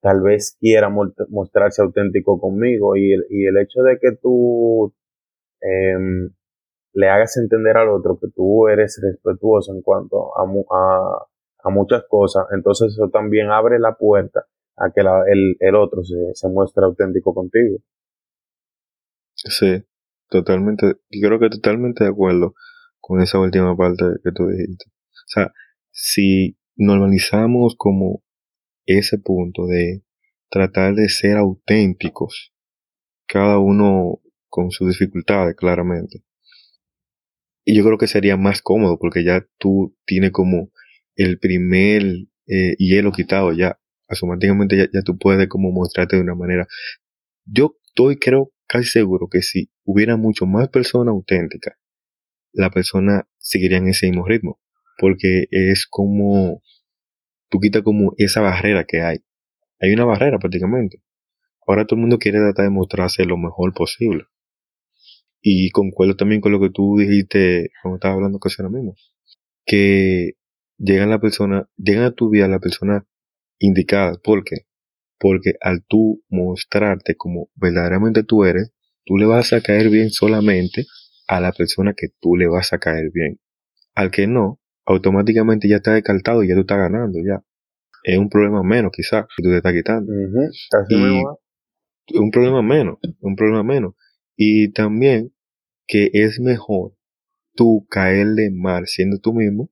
tal 0.01 0.21
vez 0.21 0.57
quiera 0.59 0.89
mostrarse 1.29 1.81
auténtico 1.81 2.39
conmigo 2.39 2.95
y 2.95 3.13
el, 3.13 3.25
y 3.29 3.45
el 3.45 3.57
hecho 3.57 3.81
de 3.83 3.99
que 3.99 4.13
tú 4.19 4.93
eh, 5.61 5.95
le 6.93 7.09
hagas 7.09 7.37
entender 7.37 7.77
al 7.77 7.89
otro 7.89 8.17
que 8.19 8.27
tú 8.35 8.67
eres 8.67 8.99
respetuoso 9.01 9.73
en 9.73 9.81
cuanto 9.81 10.31
a, 10.37 10.43
a, 10.43 11.27
a 11.63 11.69
muchas 11.69 12.03
cosas, 12.09 12.45
entonces 12.53 12.93
eso 12.93 13.09
también 13.09 13.49
abre 13.49 13.79
la 13.79 13.95
puerta 13.95 14.45
a 14.77 14.91
que 14.91 15.01
el, 15.01 15.55
el, 15.59 15.75
otro 15.75 16.03
se, 16.03 16.15
se 16.33 16.49
muestre 16.49 16.83
auténtico 16.85 17.33
contigo. 17.33 17.77
Sí, 19.35 19.83
totalmente, 20.29 20.95
yo 21.09 21.27
creo 21.27 21.39
que 21.39 21.49
totalmente 21.49 22.03
de 22.03 22.09
acuerdo 22.09 22.55
con 22.99 23.21
esa 23.21 23.39
última 23.39 23.75
parte 23.75 24.05
que 24.23 24.31
tú 24.31 24.47
dijiste. 24.47 24.85
O 24.87 25.27
sea, 25.27 25.51
si 25.91 26.57
normalizamos 26.75 27.75
como 27.77 28.23
ese 28.85 29.17
punto 29.17 29.65
de 29.67 30.03
tratar 30.49 30.95
de 30.95 31.09
ser 31.09 31.37
auténticos, 31.37 32.53
cada 33.27 33.59
uno 33.59 34.19
con 34.49 34.71
sus 34.71 34.89
dificultades, 34.89 35.55
claramente. 35.55 36.23
Y 37.63 37.75
yo 37.75 37.83
creo 37.83 37.97
que 37.97 38.07
sería 38.07 38.37
más 38.37 38.61
cómodo 38.61 38.97
porque 38.99 39.23
ya 39.23 39.45
tú 39.57 39.95
tienes 40.05 40.31
como 40.31 40.71
el 41.15 41.39
primer 41.39 42.03
eh, 42.47 42.75
hielo 42.77 43.11
quitado 43.11 43.53
ya. 43.53 43.79
Automáticamente 44.07 44.77
ya, 44.77 44.87
ya 44.91 45.01
tú 45.03 45.17
puedes 45.17 45.47
como 45.47 45.71
mostrarte 45.71 46.17
de 46.17 46.21
una 46.21 46.35
manera. 46.35 46.67
Yo 47.45 47.77
estoy, 47.85 48.17
creo, 48.17 48.51
casi 48.67 48.89
seguro 48.89 49.27
que 49.29 49.41
si 49.41 49.71
hubiera 49.85 50.17
mucho 50.17 50.45
más 50.45 50.69
personas 50.69 51.13
auténticas, 51.13 51.75
la 52.53 52.69
persona 52.69 53.27
seguiría 53.37 53.77
en 53.77 53.87
ese 53.87 54.07
mismo 54.07 54.25
ritmo. 54.25 54.59
Porque 54.97 55.45
es 55.51 55.87
como, 55.89 56.61
tú 57.49 57.59
quitas 57.59 57.83
como 57.83 58.13
esa 58.17 58.41
barrera 58.41 58.85
que 58.85 59.01
hay. 59.01 59.19
Hay 59.79 59.93
una 59.93 60.05
barrera 60.05 60.37
prácticamente. 60.37 61.01
Ahora 61.65 61.85
todo 61.85 61.95
el 61.95 62.01
mundo 62.01 62.19
quiere 62.19 62.39
tratar 62.39 62.65
de 62.65 62.71
mostrarse 62.71 63.25
lo 63.25 63.37
mejor 63.37 63.73
posible. 63.73 64.25
Y 65.41 65.71
concuerdo 65.71 66.15
también 66.15 66.41
con 66.41 66.51
lo 66.51 66.59
que 66.59 66.69
tú 66.69 66.97
dijiste 66.97 67.71
cuando 67.81 67.95
estabas 67.95 68.15
hablando 68.15 68.39
casi 68.39 68.61
ahora 68.61 68.75
mismo. 68.75 68.95
Que 69.65 70.33
llegan 70.77 71.09
la 71.09 71.19
persona, 71.19 71.69
llegan 71.77 72.03
a 72.03 72.11
tu 72.11 72.29
vida 72.29 72.47
la 72.47 72.59
persona 72.59 73.05
indicada. 73.59 74.17
¿Por 74.23 74.43
qué? 74.43 74.67
Porque 75.17 75.53
al 75.61 75.83
tú 75.87 76.23
mostrarte 76.29 77.15
como 77.15 77.49
verdaderamente 77.55 78.23
tú 78.23 78.43
eres, 78.43 78.71
tú 79.05 79.17
le 79.17 79.25
vas 79.25 79.53
a 79.53 79.61
caer 79.61 79.89
bien 79.89 80.09
solamente 80.09 80.85
a 81.27 81.39
la 81.39 81.51
persona 81.51 81.93
que 81.95 82.07
tú 82.19 82.35
le 82.35 82.47
vas 82.47 82.73
a 82.73 82.79
caer 82.79 83.11
bien. 83.13 83.39
Al 83.95 84.11
que 84.11 84.27
no, 84.27 84.59
automáticamente 84.85 85.67
ya 85.67 85.77
está 85.77 85.93
descartado 85.93 86.43
y 86.43 86.49
ya 86.49 86.55
tú 86.55 86.61
estás 86.61 86.77
ganando 86.77 87.19
ya. 87.25 87.43
Es 88.03 88.17
un 88.17 88.29
problema 88.29 88.63
menos 88.63 88.91
quizás 88.91 89.25
que 89.35 89.43
tú 89.43 89.49
te 89.49 89.57
estás 89.57 89.73
quitando. 89.73 90.11
un 92.15 92.31
problema 92.31 92.61
menos, 92.61 92.97
un 93.19 93.35
problema 93.35 93.63
menos. 93.63 93.93
Y 94.35 94.71
también 94.71 95.33
que 95.87 96.09
es 96.13 96.39
mejor 96.39 96.95
tú 97.53 97.85
caerle 97.89 98.49
mal 98.51 98.87
siendo 98.87 99.19
tú 99.19 99.33
mismo 99.33 99.71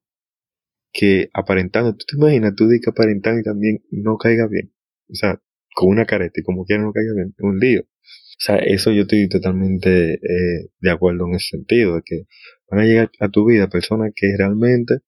que 0.91 1.29
aparentando. 1.33 1.95
¿Tú 1.95 2.05
te 2.07 2.17
imaginas 2.17 2.55
tú 2.55 2.67
de 2.67 2.79
que 2.79 2.89
aparentando 2.89 3.39
y 3.39 3.43
también 3.43 3.83
no 3.91 4.17
caiga 4.17 4.47
bien? 4.47 4.73
O 5.09 5.15
sea, 5.15 5.41
con 5.73 5.89
una 5.89 6.05
careta 6.05 6.39
y 6.39 6.43
como 6.43 6.65
quiera 6.65 6.83
no 6.83 6.91
caiga 6.91 7.13
bien. 7.15 7.33
Un 7.39 7.59
lío. 7.59 7.81
O 7.81 8.41
sea, 8.41 8.57
eso 8.57 8.91
yo 8.91 9.01
estoy 9.01 9.27
totalmente 9.27 10.13
eh, 10.13 10.69
de 10.79 10.91
acuerdo 10.91 11.27
en 11.27 11.35
ese 11.35 11.57
sentido, 11.57 11.95
de 11.95 12.01
que 12.05 12.23
van 12.69 12.81
a 12.81 12.85
llegar 12.85 13.11
a 13.19 13.29
tu 13.29 13.45
vida 13.45 13.69
personas 13.69 14.11
que 14.15 14.33
realmente 14.37 14.99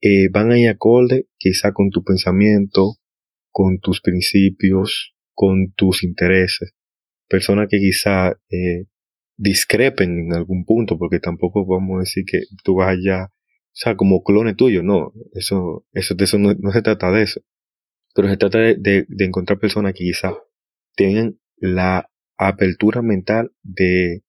eh, 0.00 0.28
van 0.30 0.50
a 0.50 0.58
ir 0.58 0.68
acorde 0.68 1.28
quizá 1.38 1.72
con 1.72 1.90
tu 1.90 2.02
pensamiento, 2.02 2.96
con 3.50 3.78
tus 3.78 4.00
principios, 4.00 5.14
con 5.34 5.72
tus 5.76 6.02
intereses. 6.02 6.74
Personas 7.28 7.68
que 7.68 7.78
quizá 7.78 8.32
eh, 8.50 8.86
discrepen 9.36 10.18
en 10.18 10.34
algún 10.34 10.64
punto, 10.64 10.98
porque 10.98 11.20
tampoco 11.20 11.66
vamos 11.66 11.96
a 11.96 12.00
decir 12.00 12.24
que 12.26 12.40
tú 12.62 12.76
vas 12.76 12.88
allá, 12.90 13.26
o 13.26 13.76
sea, 13.76 13.96
como 13.96 14.22
clone 14.22 14.54
tuyo, 14.54 14.82
no, 14.82 15.12
eso, 15.32 15.86
eso, 15.92 16.14
de 16.14 16.24
eso 16.24 16.38
no, 16.38 16.54
se 16.72 16.82
trata 16.82 17.10
de 17.10 17.22
eso. 17.22 17.40
Pero 18.14 18.28
se 18.28 18.36
trata 18.36 18.58
de, 18.58 18.76
de 19.08 19.24
encontrar 19.24 19.58
personas 19.58 19.94
que 19.94 20.04
quizá 20.04 20.32
tengan 20.96 21.38
la 21.56 22.08
apertura 22.36 23.02
mental 23.02 23.52
de, 23.62 24.22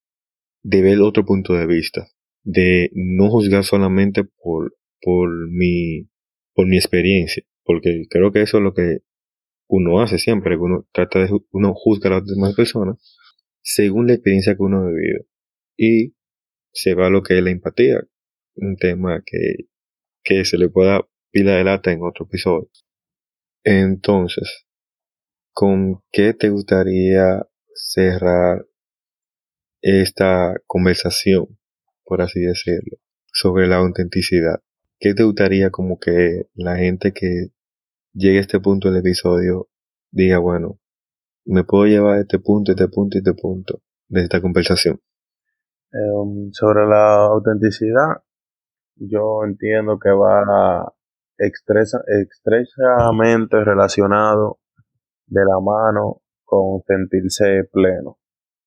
de 0.64 0.82
ver 0.82 1.00
otro 1.02 1.26
punto 1.26 1.54
de 1.54 1.68
vista, 1.68 2.08
de 2.44 2.90
no 2.94 3.30
juzgar 3.30 3.64
solamente 3.64 4.24
por, 4.24 4.76
por 5.02 5.30
mi, 5.50 6.10
por 6.54 6.68
mi 6.68 6.78
experiencia, 6.78 7.44
porque 7.64 8.06
creo 8.10 8.32
que 8.32 8.42
eso 8.42 8.58
es 8.58 8.64
lo 8.64 8.74
que 8.74 9.00
uno 9.68 10.02
hace 10.02 10.18
siempre, 10.18 10.56
que 10.56 10.62
uno 10.62 10.88
trata 10.92 11.20
de, 11.20 11.30
uno 11.52 11.74
juzga 11.76 12.10
a 12.10 12.20
las 12.20 12.26
demás 12.26 12.56
personas 12.56 12.98
según 13.62 14.08
la 14.08 14.14
experiencia 14.14 14.56
que 14.56 14.64
uno 14.64 14.80
ha 14.80 14.90
vivido. 14.90 15.26
Y 15.78 16.16
se 16.72 16.94
va 16.94 17.08
a 17.08 17.10
lo 17.10 17.24
que 17.24 17.38
es 17.38 17.44
la 17.44 17.52
empatía, 17.52 18.02
un 18.56 18.78
tema 18.78 19.24
que, 19.26 19.68
que 20.24 20.46
se 20.46 20.58
le 20.58 20.70
pueda 20.70 21.08
pila 21.32 21.56
de 21.56 21.64
lata 21.64 21.92
en 21.92 22.02
otro 22.04 22.26
episodio. 22.26 22.70
Entonces, 23.64 24.66
¿con 25.52 26.04
qué 26.12 26.34
te 26.34 26.50
gustaría 26.50 27.48
cerrar 27.74 28.66
esta 29.86 30.56
conversación, 30.66 31.60
por 32.04 32.22
así 32.24 32.40
decirlo, 32.40 32.98
sobre 33.32 33.68
la 33.68 33.76
autenticidad. 33.78 34.62
¿Qué 35.00 35.14
te 35.14 35.24
gustaría 35.24 35.70
como 35.70 36.00
que 36.00 36.48
la 36.56 36.78
gente 36.78 37.14
que 37.14 37.50
llegue 38.16 38.40
a 38.40 38.42
este 38.42 38.60
punto 38.60 38.90
del 38.90 39.02
episodio 39.02 39.68
diga, 40.10 40.40
bueno, 40.40 40.80
me 41.46 41.64
puedo 41.64 41.86
llevar 41.86 42.18
a 42.18 42.22
este 42.22 42.40
punto, 42.40 42.72
este 42.72 42.88
punto 42.88 43.18
y 43.18 43.20
este 43.20 43.34
punto 43.34 43.82
de 44.08 44.22
esta 44.22 44.42
conversación? 44.42 45.00
Em, 45.92 46.52
sobre 46.52 46.88
la 46.88 47.26
autenticidad, 47.26 48.24
yo 48.96 49.44
entiendo 49.46 50.00
que 50.00 50.10
va 50.10 50.92
estrechamente 51.38 53.64
relacionado 53.64 54.60
de 55.28 55.44
la 55.44 55.60
mano 55.60 56.22
con 56.46 56.82
sentirse 56.88 57.66
pleno. 57.72 58.12
O 58.12 58.20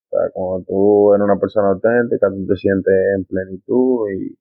sea, 0.09 0.29
cuando 0.33 0.65
tú 0.67 1.13
eres 1.13 1.23
una 1.23 1.39
persona 1.39 1.69
auténtica, 1.69 2.29
tú 2.29 2.45
te 2.47 2.55
sientes 2.55 2.93
en 3.15 3.25
plenitud 3.25 4.09
y, 4.11 4.37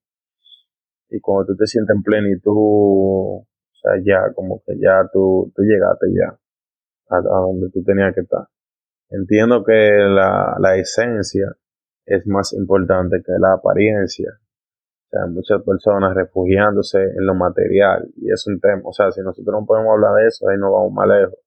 y 1.16 1.20
cuando 1.20 1.46
tú 1.46 1.56
te 1.56 1.66
sientes 1.66 1.96
en 1.96 2.02
plenitud, 2.02 3.44
o 3.78 3.80
sea, 3.80 3.92
ya 4.04 4.32
como 4.34 4.62
que 4.66 4.78
ya 4.78 5.08
tú, 5.12 5.52
tú 5.54 5.62
llegaste 5.62 6.06
ya 6.12 6.38
a, 7.10 7.20
donde 7.20 7.70
tú 7.70 7.82
tenías 7.82 8.14
que 8.14 8.22
estar. 8.22 8.46
Entiendo 9.10 9.64
que 9.64 9.72
la, 9.72 10.56
la 10.60 10.76
esencia 10.76 11.56
es 12.04 12.26
más 12.26 12.52
importante 12.52 13.22
que 13.24 13.32
la 13.38 13.54
apariencia. 13.54 14.30
O 15.06 15.08
sea, 15.10 15.26
muchas 15.26 15.62
personas 15.62 16.14
refugiándose 16.14 17.02
en 17.02 17.24
lo 17.24 17.34
material 17.34 18.10
y 18.16 18.30
es 18.30 18.46
un 18.46 18.60
tema, 18.60 18.82
o 18.84 18.92
sea, 18.92 19.10
si 19.10 19.22
nosotros 19.22 19.60
no 19.60 19.66
podemos 19.66 19.94
hablar 19.94 20.14
de 20.16 20.26
eso, 20.28 20.48
ahí 20.48 20.58
no 20.58 20.72
vamos 20.72 20.92
más 20.92 21.08
lejos 21.08 21.38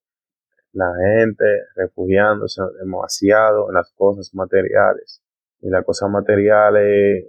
la 0.73 0.93
gente 0.95 1.45
refugiándose 1.75 2.61
demasiado 2.79 3.69
en 3.69 3.75
las 3.75 3.91
cosas 3.93 4.33
materiales. 4.33 5.21
Y 5.61 5.69
las 5.69 5.85
cosas 5.85 6.09
materiales 6.09 7.27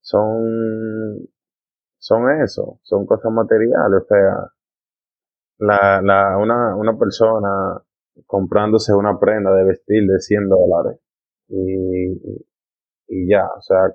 son, 0.00 1.28
son 2.00 2.42
eso, 2.42 2.80
son 2.82 3.06
cosas 3.06 3.32
materiales. 3.32 4.02
O 4.02 4.06
sea, 4.06 4.52
la, 5.58 6.02
la, 6.02 6.38
una, 6.38 6.76
una 6.76 6.98
persona 6.98 7.82
comprándose 8.26 8.94
una 8.94 9.18
prenda 9.18 9.54
de 9.54 9.64
vestir 9.64 10.06
de 10.06 10.18
100 10.18 10.48
dólares 10.48 10.98
y, 11.48 12.12
y 13.08 13.28
ya, 13.30 13.46
o 13.46 13.60
sea, 13.62 13.94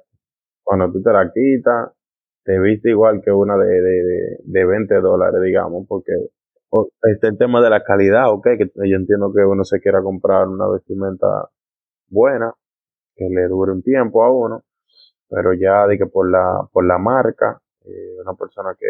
cuando 0.63 0.91
tú 0.91 1.01
te 1.01 1.11
la 1.11 1.31
quitas, 1.31 1.91
te 2.43 2.59
viste 2.59 2.91
igual 2.91 3.21
que 3.23 3.31
una 3.31 3.57
de, 3.57 3.65
de, 3.81 4.37
de 4.43 4.65
20 4.65 4.95
dólares, 5.01 5.41
digamos, 5.43 5.85
porque 5.87 6.13
está 7.03 7.27
el 7.27 7.37
tema 7.37 7.61
de 7.61 7.69
la 7.69 7.83
calidad, 7.83 8.31
ok, 8.31 8.47
que 8.57 8.69
yo 8.89 8.97
entiendo 8.97 9.31
que 9.33 9.43
uno 9.43 9.63
se 9.63 9.79
quiera 9.79 10.01
comprar 10.03 10.47
una 10.47 10.67
vestimenta 10.69 11.27
buena, 12.09 12.53
que 13.15 13.25
le 13.29 13.47
dure 13.47 13.71
un 13.71 13.81
tiempo 13.81 14.23
a 14.23 14.31
uno, 14.31 14.63
pero 15.29 15.53
ya 15.53 15.87
de 15.87 15.97
que 15.97 16.05
por 16.07 16.29
la, 16.29 16.67
por 16.71 16.85
la 16.85 16.97
marca, 16.97 17.61
eh, 17.86 18.21
una 18.21 18.34
persona 18.34 18.76
que, 18.80 18.88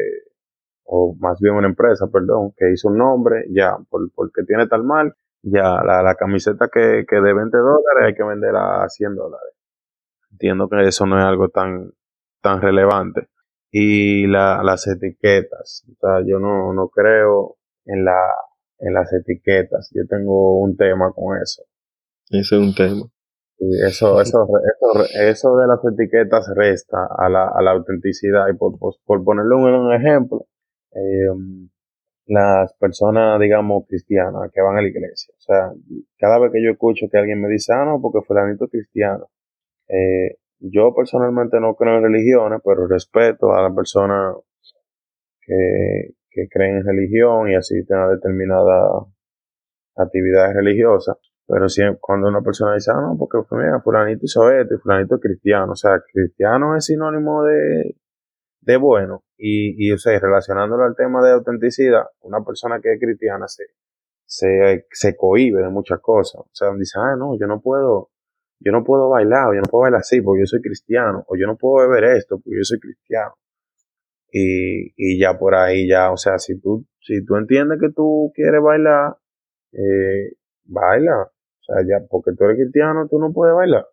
o 0.85 1.15
más 1.19 1.39
bien 1.39 1.55
una 1.55 1.67
empresa, 1.67 2.07
perdón, 2.11 2.53
que 2.57 2.71
hizo 2.71 2.89
un 2.89 2.97
nombre, 2.97 3.45
ya, 3.49 3.77
por, 3.89 4.11
porque 4.13 4.43
tiene 4.43 4.67
tal 4.67 4.83
mal, 4.83 5.15
ya 5.41 5.83
la, 5.83 6.01
la 6.01 6.15
camiseta 6.15 6.69
que, 6.71 7.05
que 7.07 7.15
de 7.17 7.33
20 7.33 7.57
dólares 7.57 8.03
hay 8.03 8.15
que 8.15 8.23
venderla 8.23 8.83
a 8.83 8.89
100 8.89 9.15
dólares. 9.15 9.53
Entiendo 10.31 10.67
que 10.67 10.81
eso 10.87 11.05
no 11.05 11.19
es 11.19 11.25
algo 11.25 11.49
tan, 11.49 11.91
tan 12.41 12.61
relevante. 12.61 13.29
Y 13.71 14.27
la, 14.27 14.61
las 14.63 14.87
etiquetas, 14.87 15.85
o 15.91 15.95
sea, 15.99 16.25
yo 16.25 16.39
no, 16.39 16.73
no 16.73 16.89
creo 16.89 17.57
en, 17.85 18.05
la, 18.05 18.19
en 18.79 18.93
las 18.93 19.11
etiquetas. 19.13 19.91
Yo 19.93 20.03
tengo 20.07 20.59
un 20.59 20.75
tema 20.77 21.11
con 21.13 21.37
eso. 21.41 21.63
Ese 22.29 22.55
es 22.55 22.61
un 22.61 22.73
tema. 22.73 23.03
Y 23.57 23.81
eso, 23.83 24.19
eso, 24.21 24.45
eso, 24.47 25.05
eso 25.21 25.57
de 25.57 25.67
las 25.67 25.79
etiquetas 25.85 26.51
resta 26.55 27.07
a 27.17 27.29
la, 27.29 27.47
a 27.47 27.61
la 27.61 27.71
autenticidad. 27.71 28.47
Y 28.53 28.57
por, 28.57 28.77
por, 28.77 29.23
ponerle 29.23 29.55
un, 29.55 29.93
ejemplo, 29.93 30.45
eh, 30.91 31.29
las 32.27 32.73
personas, 32.73 33.39
digamos, 33.39 33.85
cristianas 33.87 34.51
que 34.53 34.61
van 34.61 34.77
a 34.77 34.81
la 34.81 34.87
iglesia. 34.87 35.33
O 35.37 35.41
sea, 35.41 35.71
cada 36.17 36.39
vez 36.39 36.51
que 36.51 36.63
yo 36.63 36.71
escucho 36.71 37.07
que 37.09 37.17
alguien 37.17 37.41
me 37.41 37.49
dice, 37.49 37.73
ah, 37.73 37.85
no, 37.85 38.01
porque 38.01 38.25
fulanito 38.25 38.67
cristiano. 38.67 39.29
Eh, 39.87 40.37
yo 40.59 40.93
personalmente 40.95 41.59
no 41.59 41.75
creo 41.75 41.97
en 41.97 42.03
religiones, 42.03 42.59
pero 42.63 42.87
respeto 42.87 43.53
a 43.53 43.61
la 43.61 43.73
persona 43.73 44.33
que, 45.41 46.15
que 46.29 46.47
creen 46.49 46.77
en 46.77 46.85
religión 46.85 47.49
y 47.49 47.55
asisten 47.55 47.97
a 47.97 48.09
determinadas 48.09 49.05
actividades 49.95 50.55
religiosas. 50.55 51.17
Pero 51.47 51.69
si, 51.69 51.81
cuando 51.99 52.27
una 52.27 52.41
persona 52.41 52.73
dice, 52.73 52.91
ah, 52.91 53.01
no, 53.01 53.17
porque 53.17 53.37
mira, 53.51 53.79
fulanito 53.81 54.25
hizo 54.25 54.49
esto 54.51 54.75
y 54.75 54.77
fulanito 54.77 55.15
es 55.15 55.21
cristiano, 55.21 55.73
o 55.73 55.75
sea, 55.75 56.01
cristiano 56.11 56.75
es 56.75 56.85
sinónimo 56.85 57.43
de, 57.43 57.95
de 58.61 58.77
bueno. 58.77 59.23
Y, 59.37 59.87
y 59.87 59.91
o 59.91 59.97
sea, 59.97 60.17
relacionándolo 60.19 60.83
al 60.83 60.95
tema 60.95 61.23
de 61.23 61.33
autenticidad, 61.33 62.05
una 62.21 62.43
persona 62.43 62.79
que 62.81 62.93
es 62.93 62.99
cristiana 62.99 63.47
se, 63.47 63.65
se, 64.25 64.87
se 64.91 65.15
cohibe 65.15 65.61
de 65.61 65.69
muchas 65.69 65.99
cosas. 66.01 66.41
O 66.41 66.49
sea, 66.51 66.71
dice, 66.77 66.99
ah, 66.99 67.15
no, 67.17 67.37
yo 67.39 67.47
no 67.47 67.61
puedo, 67.61 68.09
yo 68.59 68.71
no 68.71 68.83
puedo 68.83 69.09
bailar, 69.09 69.49
o 69.49 69.53
yo 69.53 69.61
no 69.61 69.69
puedo 69.69 69.83
bailar 69.83 70.01
así 70.01 70.21
porque 70.21 70.41
yo 70.41 70.47
soy 70.47 70.61
cristiano, 70.61 71.23
o 71.27 71.35
yo 71.37 71.47
no 71.47 71.57
puedo 71.57 71.87
beber 71.87 72.15
esto 72.17 72.39
porque 72.39 72.57
yo 72.57 72.63
soy 72.63 72.79
cristiano. 72.79 73.35
Y, 74.31 74.93
y 74.97 75.19
ya 75.19 75.37
por 75.37 75.55
ahí 75.55 75.87
ya, 75.87 76.11
o 76.11 76.17
sea, 76.17 76.39
si 76.39 76.59
tú, 76.59 76.85
si 76.99 77.23
tú 77.23 77.35
entiendes 77.37 77.79
que 77.79 77.89
tú 77.91 78.31
quieres 78.35 78.61
bailar, 78.61 79.17
eh, 79.71 80.33
baila. 80.65 81.31
O 81.67 81.73
sea, 81.73 81.83
ya 81.87 82.05
porque 82.09 82.31
tú 82.37 82.45
eres 82.45 82.57
cristiano, 82.57 83.07
tú 83.09 83.19
no 83.19 83.33
puedes 83.33 83.55
bailar. 83.55 83.85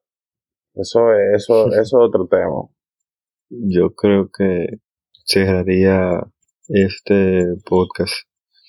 Eso 0.75 1.13
es, 1.13 1.43
eso, 1.43 1.67
eso 1.73 1.81
es 1.81 1.95
otro 1.95 2.27
tema. 2.27 2.69
Yo 3.49 3.95
creo 3.95 4.31
que 4.31 4.79
cerraría 5.25 6.21
este 6.69 7.47
podcast 7.65 8.13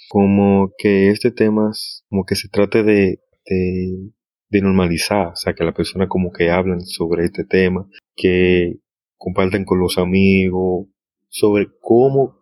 como 0.09 0.71
que 0.77 1.09
este 1.09 1.31
tema, 1.31 1.71
como 2.09 2.25
que 2.25 2.35
se 2.35 2.47
trate 2.49 2.83
de, 2.83 3.19
de, 3.45 4.11
de 4.49 4.61
normalizar, 4.61 5.27
o 5.27 5.35
sea, 5.35 5.53
que 5.53 5.63
la 5.63 5.73
persona 5.73 6.07
como 6.07 6.31
que 6.31 6.51
hablan 6.51 6.81
sobre 6.81 7.25
este 7.25 7.43
tema, 7.45 7.87
que 8.15 8.79
comparten 9.17 9.65
con 9.65 9.79
los 9.79 9.97
amigos, 9.97 10.87
sobre 11.29 11.67
cómo 11.81 12.37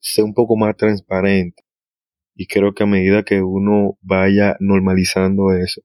ser 0.00 0.24
un 0.24 0.34
poco 0.34 0.56
más 0.56 0.76
transparente. 0.76 1.62
Y 2.36 2.46
creo 2.46 2.74
que 2.74 2.84
a 2.84 2.86
medida 2.86 3.24
que 3.24 3.40
uno 3.42 3.98
vaya 4.02 4.56
normalizando 4.60 5.52
eso, 5.54 5.80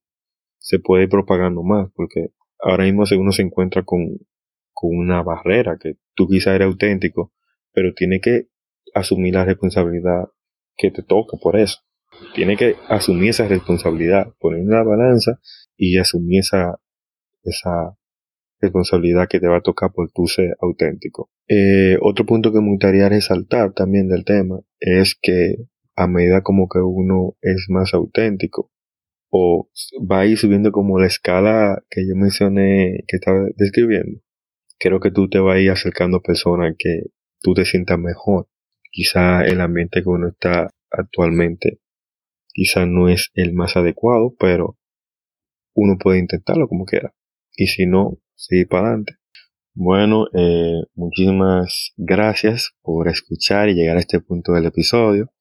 se 0.59 0.79
puede 0.79 1.03
ir 1.03 1.09
propagando 1.09 1.63
más, 1.63 1.89
porque 1.95 2.33
ahora 2.59 2.83
mismo 2.83 3.03
uno 3.17 3.31
se 3.31 3.41
encuentra 3.41 3.83
con, 3.83 4.17
con 4.73 4.95
una 4.97 5.23
barrera, 5.23 5.77
que 5.79 5.93
tú 6.13 6.27
quizás 6.27 6.55
eres 6.55 6.67
auténtico, 6.67 7.31
pero 7.71 7.93
tiene 7.93 8.19
que 8.19 8.47
asumir 8.93 9.33
la 9.33 9.45
responsabilidad 9.45 10.25
que 10.75 10.91
te 10.91 11.03
toca 11.03 11.37
por 11.41 11.57
eso. 11.57 11.79
Tiene 12.35 12.57
que 12.57 12.75
asumir 12.89 13.29
esa 13.29 13.47
responsabilidad, 13.47 14.33
poner 14.37 14.61
una 14.61 14.83
balanza 14.83 15.39
y 15.77 15.97
asumir 15.97 16.41
esa, 16.41 16.79
esa 17.43 17.97
responsabilidad 18.59 19.29
que 19.29 19.39
te 19.39 19.47
va 19.47 19.57
a 19.57 19.61
tocar 19.61 19.91
por 19.93 20.11
tu 20.11 20.27
ser 20.27 20.55
auténtico. 20.59 21.29
Eh, 21.47 21.97
otro 22.01 22.25
punto 22.25 22.51
que 22.51 22.59
me 22.59 22.69
gustaría 22.69 23.07
resaltar 23.07 23.71
también 23.73 24.09
del 24.09 24.25
tema 24.25 24.59
es 24.79 25.17
que 25.19 25.55
a 25.95 26.07
medida 26.07 26.41
como 26.41 26.67
que 26.67 26.79
uno 26.79 27.35
es 27.41 27.65
más 27.69 27.93
auténtico 27.93 28.71
o 29.29 29.69
va 30.09 30.21
a 30.21 30.25
ir 30.25 30.37
subiendo 30.37 30.71
como 30.71 30.99
la 30.99 31.07
escala 31.07 31.81
que 31.89 32.01
yo 32.07 32.15
mencioné 32.15 33.03
que 33.07 33.17
estaba 33.17 33.45
describiendo, 33.55 34.21
creo 34.79 34.99
que 34.99 35.11
tú 35.11 35.29
te 35.29 35.39
vas 35.39 35.55
a 35.55 35.59
ir 35.59 35.71
acercando 35.71 36.17
a 36.17 36.21
personas 36.21 36.75
que 36.77 37.03
tú 37.41 37.53
te 37.53 37.65
sientas 37.65 37.97
mejor. 37.97 38.47
Quizá 38.91 39.45
el 39.45 39.61
ambiente 39.61 40.03
que 40.03 40.09
uno 40.09 40.29
está 40.29 40.69
actualmente 40.89 41.79
quizá 42.53 42.85
no 42.85 43.09
es 43.09 43.31
el 43.33 43.53
más 43.53 43.75
adecuado, 43.77 44.33
pero 44.37 44.77
uno 45.73 45.97
puede 45.97 46.19
intentarlo 46.19 46.67
como 46.67 46.85
quiera. 46.85 47.13
Y 47.55 47.67
si 47.67 47.85
no, 47.85 48.17
seguir 48.35 48.67
para 48.67 48.87
adelante. 48.87 49.13
Bueno, 49.73 50.25
eh, 50.33 50.81
muchísimas 50.95 51.93
gracias 51.95 52.73
por 52.81 53.07
escuchar 53.07 53.69
y 53.69 53.73
llegar 53.73 53.97
a 53.97 54.01
este 54.01 54.19
punto 54.19 54.53
del 54.53 54.65
episodio. 54.65 55.31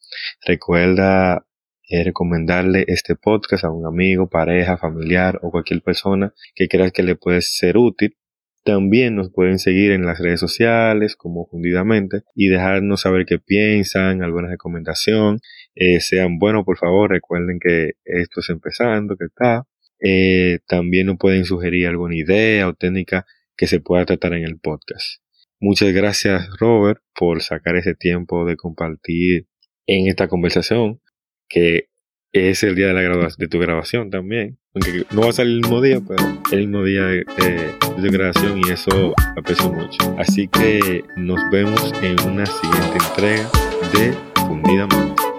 Recuerda 0.47 1.47
eh, 1.89 2.05
recomendarle 2.05 2.85
este 2.87 3.17
podcast 3.17 3.65
a 3.65 3.71
un 3.71 3.85
amigo, 3.85 4.29
pareja, 4.29 4.79
familiar 4.79 5.41
o 5.43 5.51
cualquier 5.51 5.83
persona 5.83 6.33
que 6.55 6.69
creas 6.69 6.93
que 6.93 7.03
le 7.03 7.17
puede 7.17 7.43
ser 7.43 7.77
útil. 7.77 8.17
También 8.63 9.17
nos 9.17 9.33
pueden 9.33 9.59
seguir 9.59 9.91
en 9.91 10.07
las 10.07 10.19
redes 10.21 10.39
sociales 10.39 11.17
como 11.17 11.47
fundidamente 11.47 12.23
y 12.35 12.49
dejarnos 12.49 13.01
saber 13.01 13.27
qué 13.27 13.39
piensan, 13.39 14.23
alguna 14.23 14.49
recomendación. 14.49 15.41
Eh, 15.75 16.01
sean 16.01 16.39
buenos, 16.39 16.65
por 16.65 16.79
favor, 16.79 17.11
recuerden 17.11 17.59
que 17.59 17.93
esto 18.05 18.41
es 18.41 18.51
empezando, 18.51 19.17
que 19.17 19.25
está. 19.25 19.67
Eh, 20.01 20.61
también 20.69 21.07
nos 21.07 21.19
pueden 21.19 21.45
sugerir 21.45 21.89
alguna 21.89 22.17
idea 22.17 22.69
o 22.69 22.75
técnica 22.75 23.27
que 23.57 23.67
se 23.67 23.81
pueda 23.81 24.05
tratar 24.07 24.35
en 24.35 24.45
el 24.45 24.61
podcast. 24.61 25.23
Muchas 25.59 25.93
gracias, 25.93 26.49
Robert, 26.59 27.03
por 27.15 27.43
sacar 27.43 27.77
ese 27.77 27.95
tiempo 27.95 28.47
de 28.47 28.57
compartir 28.57 29.47
en 29.87 30.09
esta 30.09 30.29
conversación, 30.29 31.01
que 31.49 31.89
es 32.33 32.63
el 32.63 32.77
día 32.77 32.89
de, 32.89 32.95
la 32.95 33.29
de 33.37 33.49
tu 33.49 33.59
grabación 33.59 34.11
también. 34.11 34.59
Aunque 34.75 35.05
no 35.13 35.23
va 35.23 35.31
a 35.31 35.33
salir 35.33 35.55
el 35.55 35.61
mismo 35.63 35.81
día, 35.81 36.01
pero 36.07 36.23
el 36.53 36.61
mismo 36.61 36.85
día 36.85 37.05
de, 37.05 37.25
de 37.39 38.09
tu 38.09 38.13
grabación 38.13 38.61
y 38.65 38.71
eso 38.71 39.15
aprecio 39.37 39.73
mucho. 39.73 39.99
Así 40.17 40.47
que 40.47 41.03
nos 41.17 41.41
vemos 41.51 41.93
en 42.03 42.21
una 42.29 42.47
siguiente 42.47 42.99
entrega 43.09 43.51
de 43.93 44.31
Fundidamente. 44.51 45.30